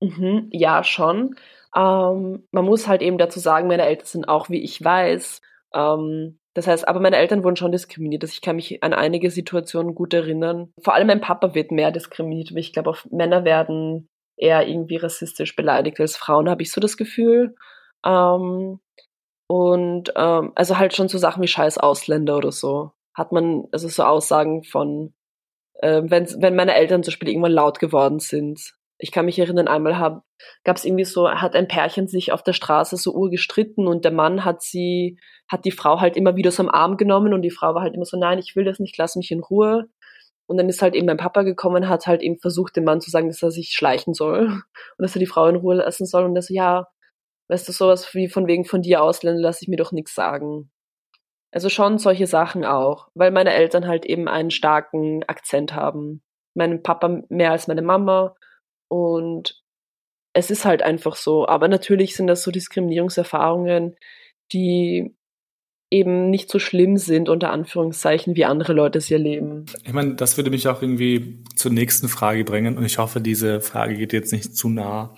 [0.00, 1.34] Mhm, ja, schon.
[1.76, 5.42] Ähm, man muss halt eben dazu sagen, meine Eltern sind auch, wie ich weiß,
[5.74, 8.24] ähm, das heißt, aber meine Eltern wurden schon diskriminiert.
[8.24, 10.72] Also ich kann mich an einige Situationen gut erinnern.
[10.82, 16.00] Vor allem mein Papa wird mehr diskriminiert, ich glaube, Männer werden eher irgendwie rassistisch beleidigt
[16.00, 17.54] als Frauen, habe ich so das Gefühl.
[18.04, 18.80] Ähm,
[19.48, 22.92] und ähm, also halt schon so Sachen wie scheiß Ausländer oder so.
[23.14, 25.14] Hat man, also so Aussagen von,
[25.80, 29.68] äh, wenn, wenn meine Eltern zum Beispiel irgendwann laut geworden sind, ich kann mich erinnern,
[29.68, 30.22] einmal
[30.64, 34.12] gab es irgendwie so, hat ein Pärchen sich auf der Straße so urgestritten und der
[34.12, 35.18] Mann hat sie,
[35.48, 37.94] hat die Frau halt immer wieder so am Arm genommen und die Frau war halt
[37.94, 39.88] immer so, nein, ich will das nicht, lass mich in Ruhe.
[40.48, 43.10] Und dann ist halt eben mein Papa gekommen, hat halt eben versucht, dem Mann zu
[43.10, 44.62] sagen, dass er sich schleichen soll und
[44.98, 46.24] dass er die Frau in Ruhe lassen soll.
[46.24, 46.88] Und er so, ja,
[47.48, 50.70] weißt du, sowas wie von wegen von dir Ausländer lasse ich mir doch nichts sagen.
[51.52, 56.22] Also schon solche Sachen auch, weil meine Eltern halt eben einen starken Akzent haben.
[56.54, 58.34] Mein Papa mehr als meine Mama
[58.88, 59.62] und
[60.34, 61.46] es ist halt einfach so.
[61.46, 63.96] Aber natürlich sind das so Diskriminierungserfahrungen,
[64.52, 65.14] die
[65.90, 69.66] eben nicht so schlimm sind, unter Anführungszeichen, wie andere Leute es erleben.
[69.84, 73.60] Ich meine, das würde mich auch irgendwie zur nächsten Frage bringen und ich hoffe, diese
[73.60, 75.14] Frage geht jetzt nicht zu nah.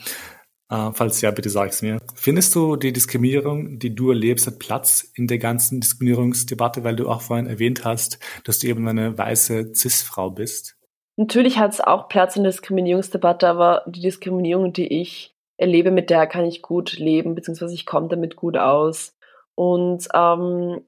[0.70, 1.98] Äh, falls ja, bitte sag's mir.
[2.14, 7.08] Findest du die Diskriminierung, die du erlebst, hat Platz in der ganzen Diskriminierungsdebatte, weil du
[7.08, 10.76] auch vorhin erwähnt hast, dass du eben eine weiße Cis-Frau bist?
[11.16, 16.08] Natürlich hat es auch Platz in der Diskriminierungsdebatte, aber die Diskriminierung, die ich erlebe, mit
[16.08, 19.16] der kann ich gut leben, beziehungsweise ich komme damit gut aus.
[19.60, 20.86] Und ähm,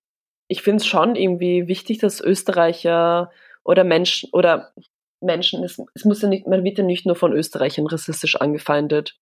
[0.48, 3.30] ich finde es schon irgendwie wichtig, dass Österreicher
[3.64, 4.72] oder Menschen oder
[5.20, 9.18] Menschen, es, es muss ja nicht, man wird ja nicht nur von Österreichern rassistisch angefeindet.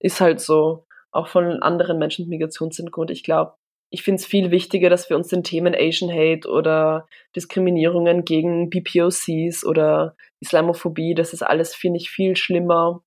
[0.00, 0.84] Ist halt so.
[1.12, 3.10] Auch von anderen Menschen mit Migrationshintergrund.
[3.10, 3.54] Ich glaube,
[3.90, 8.68] ich finde es viel wichtiger, dass wir uns den Themen Asian Hate oder Diskriminierungen gegen
[8.68, 13.02] BPOCs oder Islamophobie, das ist alles, finde ich, viel schlimmer.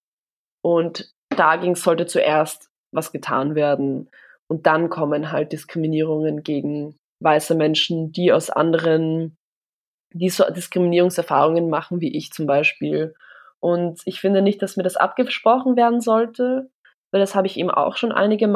[0.63, 4.09] Und dagegen sollte zuerst was getan werden.
[4.53, 9.35] Und dann kommen halt Diskriminierungen gegen weiße Menschen, die aus anderen,
[10.13, 13.15] die so Diskriminierungserfahrungen machen, wie ich zum Beispiel.
[13.59, 16.69] Und ich finde nicht, dass mir das abgesprochen werden sollte,
[17.11, 18.47] weil das habe ich eben auch schon einige,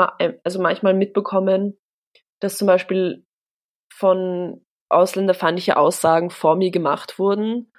[0.43, 1.79] also manchmal mitbekommen,
[2.41, 3.25] dass zum Beispiel
[3.91, 7.71] von ausländerfeindliche Aussagen vor mir gemacht wurden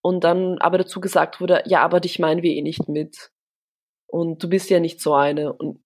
[0.00, 3.32] und dann aber dazu gesagt wurde, ja, aber dich meinen wir eh nicht mit.
[4.06, 5.83] Und du bist ja nicht so eine und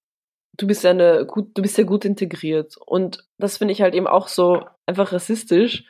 [0.58, 2.76] du bist ja eine gut, du bist ja gut integriert.
[2.84, 5.84] Und das finde ich halt eben auch so einfach rassistisch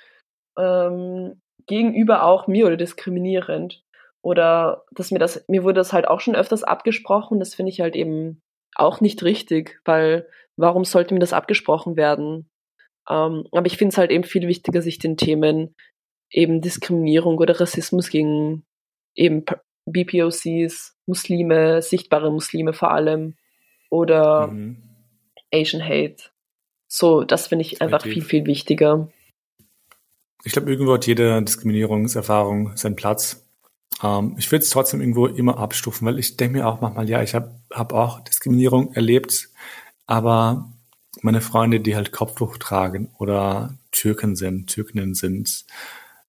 [0.57, 3.83] ähm, gegenüber auch mir oder diskriminierend.
[4.23, 7.41] Oder dass mir das, mir wurde das halt auch schon öfters abgesprochen.
[7.41, 8.41] Das finde ich halt eben
[8.75, 12.49] auch nicht richtig, weil warum sollte mir das abgesprochen werden?
[13.09, 15.75] Ähm, aber ich finde es halt eben viel wichtiger, sich den Themen
[16.31, 18.65] eben Diskriminierung oder Rassismus gegen
[19.15, 19.45] eben
[19.87, 23.35] BPOCs, Muslime, sichtbare Muslime vor allem
[23.91, 24.77] oder mhm.
[25.53, 26.31] Asian Hate.
[26.89, 29.09] So, das finde ich einfach viel, viel wichtiger.
[30.45, 33.45] Ich glaube, irgendwo hat jede Diskriminierungserfahrung seinen Platz.
[34.03, 37.23] Ähm, ich würde es trotzdem irgendwo immer abstufen, weil ich denke mir auch manchmal, ja,
[37.23, 39.51] ich habe hab auch Diskriminierung erlebt,
[40.07, 40.73] aber
[41.21, 45.67] meine Freunde, die halt Kopftuch tragen oder Türken sind, Türkinnen sind,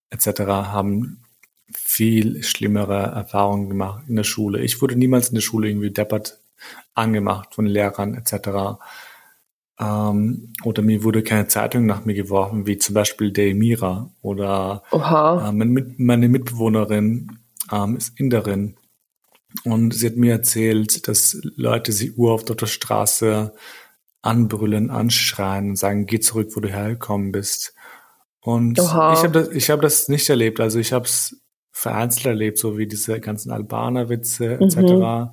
[0.10, 1.24] etc., haben
[1.72, 4.62] viel schlimmere Erfahrungen gemacht in der Schule.
[4.62, 6.40] Ich wurde niemals in der Schule irgendwie deppert
[6.94, 8.80] angemacht von Lehrern etc.
[9.80, 14.84] Ähm, oder mir wurde keine Zeitung nach mir geworfen, wie zum Beispiel der Emira oder
[15.48, 17.40] äh, meine, Mitbewohnerin
[17.72, 18.76] ähm, ist Inderin
[19.64, 23.54] und sie hat mir erzählt, dass Leute sie ur auf der Straße
[24.22, 27.74] anbrüllen, anschreien und sagen, geh zurück, wo du hergekommen bist.
[28.42, 29.14] Und Oha.
[29.14, 30.60] ich habe das, ich habe das nicht erlebt.
[30.60, 31.42] Also ich habe es
[31.72, 34.78] vereinzelt erlebt, so wie diese ganzen Albaner-Witze etc.
[34.78, 35.30] Mhm.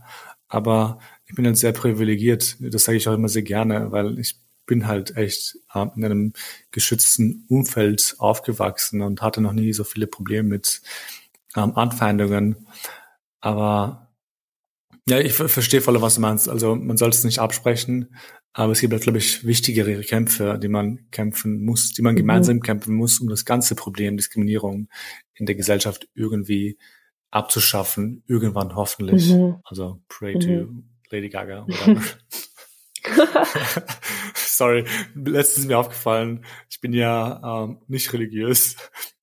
[0.48, 2.56] Aber ich bin halt sehr privilegiert.
[2.60, 6.32] Das sage ich auch immer sehr gerne, weil ich bin halt echt äh, in einem
[6.70, 10.82] geschützten Umfeld aufgewachsen und hatte noch nie so viele Probleme mit
[11.56, 12.66] ähm, Anfeindungen.
[13.40, 14.12] Aber
[15.08, 16.48] ja, ich verstehe voll, was du meinst.
[16.48, 18.16] Also man soll es nicht absprechen,
[18.52, 22.18] aber es gibt halt, glaube ich, wichtigere Kämpfe, die man kämpfen muss, die man mhm.
[22.18, 24.88] gemeinsam kämpfen muss, um das ganze Problem Diskriminierung
[25.34, 26.76] in der Gesellschaft irgendwie
[27.30, 29.32] abzuschaffen, irgendwann hoffentlich.
[29.32, 29.56] Mhm.
[29.64, 30.40] Also pray mhm.
[30.40, 30.68] to
[31.10, 31.66] Lady Gaga.
[34.34, 34.84] Sorry,
[35.14, 38.76] letztens ist mir aufgefallen, ich bin ja ähm, nicht religiös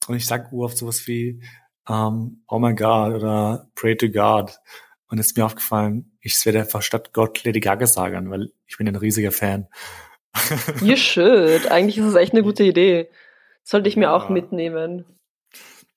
[0.08, 1.42] und ich sage oft sowas wie
[1.90, 4.58] ähm, Oh my God oder Pray to God.
[5.08, 8.78] Und es ist mir aufgefallen, ich werde einfach statt Gott Lady Gaga sagen, weil ich
[8.78, 9.68] bin ein riesiger Fan.
[10.82, 11.70] You should.
[11.70, 13.10] Eigentlich ist es echt eine gute Idee.
[13.64, 14.16] Sollte ich mir ja.
[14.16, 15.06] auch mitnehmen.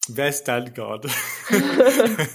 [0.08, 1.06] Wer ist dein Gott?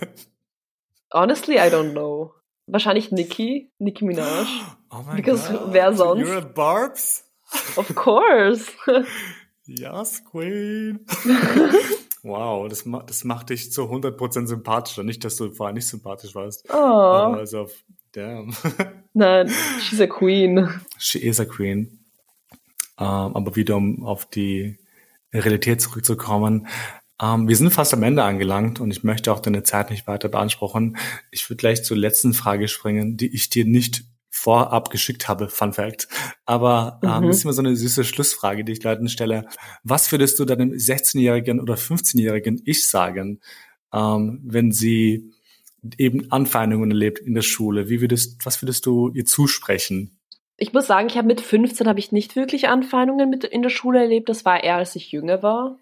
[1.13, 2.33] Honestly, I don't know.
[2.71, 4.47] Wahrscheinlich Nicki, Nicki Minaj.
[4.93, 5.71] Oh Because God.
[5.71, 6.27] wer sonst?
[6.27, 7.23] You're a Barbs?
[7.77, 8.69] Of course.
[9.65, 10.99] yes, Queen.
[12.23, 15.03] wow, das, ma das macht dich zu 100% sympathischer.
[15.03, 16.65] Nicht, dass du vorher nicht sympathisch warst.
[16.69, 16.75] Oh.
[16.75, 17.69] Aber also,
[18.11, 18.53] damn.
[19.13, 19.49] Nein,
[19.79, 20.67] she's a queen.
[20.97, 21.99] She is a queen.
[22.97, 24.77] Um, ähm, aber wieder um auf die
[25.33, 26.67] Realität zurückzukommen.
[27.21, 30.29] Ähm, wir sind fast am Ende angelangt und ich möchte auch deine Zeit nicht weiter
[30.29, 30.97] beanspruchen.
[31.29, 35.73] Ich würde gleich zur letzten Frage springen, die ich dir nicht vorab geschickt habe, Fun
[35.73, 36.07] Fact.
[36.45, 37.27] Aber ähm, mhm.
[37.27, 39.45] das ist immer so eine süße Schlussfrage, die ich Leuten stelle.
[39.83, 43.41] Was würdest du deinem 16-jährigen oder 15-jährigen Ich sagen,
[43.93, 45.31] ähm, wenn sie
[45.97, 47.89] eben Anfeindungen erlebt in der Schule?
[47.89, 50.17] Wie würdest, was würdest du ihr zusprechen?
[50.57, 53.69] Ich muss sagen, ich habe mit 15 habe ich nicht wirklich Anfeindungen mit in der
[53.69, 54.29] Schule erlebt.
[54.29, 55.77] Das war eher, als ich jünger war.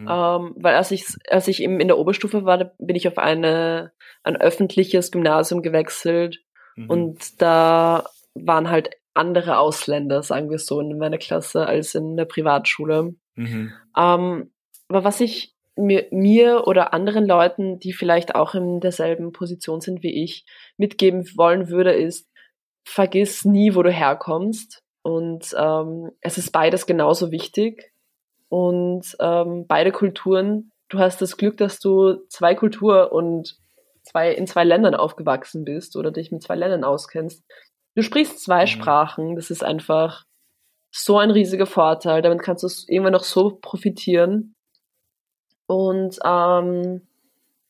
[0.00, 0.08] Mhm.
[0.08, 3.92] Ähm, weil als ich, als ich eben in der Oberstufe war, bin ich auf eine,
[4.22, 6.40] ein öffentliches Gymnasium gewechselt
[6.76, 6.90] Mhm.
[6.90, 12.24] Und da waren halt andere Ausländer, sagen wir so, in meiner Klasse als in der
[12.24, 13.14] Privatschule.
[13.34, 13.72] Mhm.
[13.96, 14.52] Ähm,
[14.88, 20.02] aber was ich mir, mir oder anderen Leuten, die vielleicht auch in derselben Position sind
[20.02, 20.44] wie ich,
[20.76, 22.28] mitgeben wollen würde, ist,
[22.86, 24.82] vergiss nie, wo du herkommst.
[25.02, 27.92] Und ähm, es ist beides genauso wichtig.
[28.52, 33.56] Und ähm, beide Kulturen, du hast das Glück, dass du zwei Kultur und
[34.02, 37.42] zwei, in zwei Ländern aufgewachsen bist oder dich mit zwei Ländern auskennst.
[37.94, 38.66] Du sprichst zwei mhm.
[38.66, 40.26] Sprachen, das ist einfach
[40.90, 42.20] so ein riesiger Vorteil.
[42.20, 44.54] Damit kannst du irgendwann noch so profitieren.
[45.66, 47.08] Und ähm,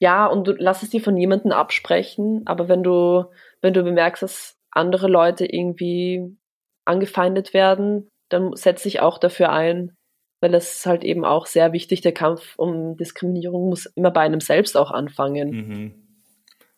[0.01, 3.27] ja, und du lass es dir von niemandem absprechen, aber wenn du,
[3.61, 6.37] wenn du bemerkst, dass andere Leute irgendwie
[6.85, 9.97] angefeindet werden, dann setz dich auch dafür ein,
[10.43, 12.01] weil das ist halt eben auch sehr wichtig.
[12.01, 15.51] Der Kampf um Diskriminierung muss immer bei einem selbst auch anfangen.
[15.51, 15.95] Mhm.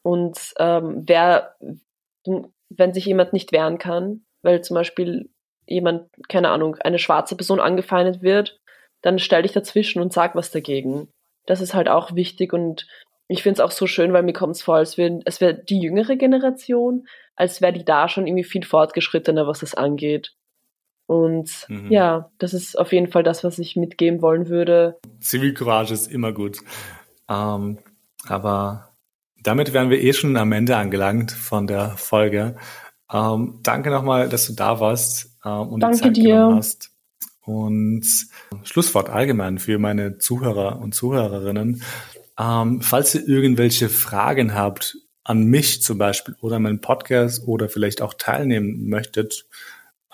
[0.03, 1.57] Und ähm, wer,
[2.69, 5.31] wenn sich jemand nicht wehren kann, weil zum Beispiel
[5.67, 8.61] jemand, keine Ahnung, eine schwarze Person angefeindet wird,
[9.01, 11.09] dann stell dich dazwischen und sag was dagegen.
[11.47, 12.87] Das ist halt auch wichtig und
[13.29, 15.55] ich finde es auch so schön, weil mir kommt es vor, als wäre es wär
[15.55, 20.35] die jüngere Generation, als wäre die da schon irgendwie viel fortgeschrittener, was das angeht.
[21.07, 21.91] Und mhm.
[21.91, 24.99] ja, das ist auf jeden Fall das, was ich mitgeben wollen würde.
[25.21, 26.59] Zivilcourage ist immer gut.
[27.29, 27.79] Ähm,
[28.27, 28.89] aber
[29.43, 32.57] damit wären wir eh schon am Ende angelangt von der Folge.
[33.13, 36.35] Ähm, danke nochmal, dass du da warst ähm, und danke die Zeit dir.
[36.35, 36.91] genommen hast.
[37.45, 38.07] Und
[38.63, 41.83] Schlusswort allgemein für meine Zuhörer und Zuhörerinnen.
[42.39, 48.01] Ähm, falls ihr irgendwelche Fragen habt an mich zum Beispiel oder meinen Podcast oder vielleicht
[48.01, 49.47] auch teilnehmen möchtet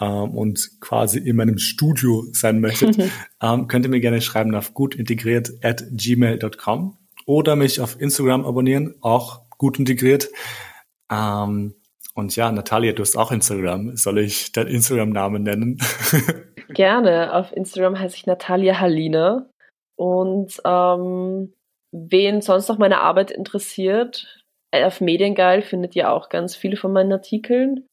[0.01, 2.99] ähm, und quasi in meinem Studio sein möchtet,
[3.43, 6.97] ähm, könnt ihr mir gerne schreiben auf gutintegriert at gmail.com
[7.27, 10.29] oder mich auf Instagram abonnieren, auch gut integriert.
[11.11, 11.75] Ähm,
[12.15, 13.97] und ja, Natalia, du hast auch Instagram.
[13.97, 15.79] Soll ich deinen Instagram-Namen nennen?
[16.69, 17.35] Gerne.
[17.35, 19.49] Auf Instagram heiße ich Natalia Haline.
[19.97, 21.53] Und ähm,
[21.93, 24.43] wen sonst noch meine Arbeit interessiert,
[24.73, 27.87] auf Mediengeil findet ihr auch ganz viele von meinen Artikeln.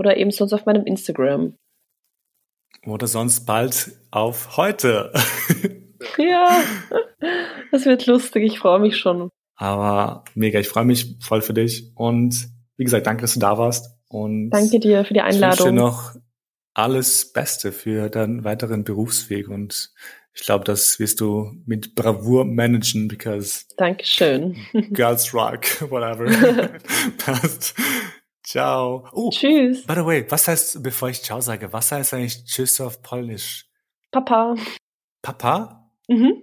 [0.00, 1.54] Oder eben sonst auf meinem Instagram.
[2.86, 5.12] Oder sonst bald auf heute.
[6.18, 6.62] Ja,
[7.72, 8.44] das wird lustig.
[8.44, 9.30] Ich freue mich schon.
[9.56, 11.92] Aber mega, ich freue mich voll für dich.
[11.94, 13.98] Und wie gesagt, danke, dass du da warst.
[14.08, 15.52] Und danke dir für die Einladung.
[15.52, 16.14] Ich wünsche dir noch
[16.72, 19.48] alles Beste für deinen weiteren Berufsweg.
[19.48, 19.92] Und
[20.32, 24.56] ich glaube, das wirst du mit Bravour managen, because Dankeschön.
[24.92, 26.70] Girls rock, whatever.
[27.18, 27.74] Passt.
[28.50, 29.06] Ciao.
[29.12, 29.86] Oh, Tschüss.
[29.86, 33.70] By the way, was heißt, bevor ich Ciao sage, was heißt eigentlich Tschüss auf Polnisch?
[34.10, 34.56] Papa.
[35.22, 35.88] Papa?
[36.08, 36.42] Mhm.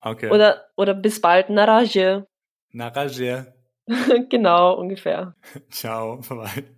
[0.00, 0.32] Okay.
[0.32, 2.24] Oder, oder bis bald, na razie.
[2.72, 3.44] Na razie.
[4.30, 5.36] genau, ungefähr.
[5.70, 6.74] Ciao, bye.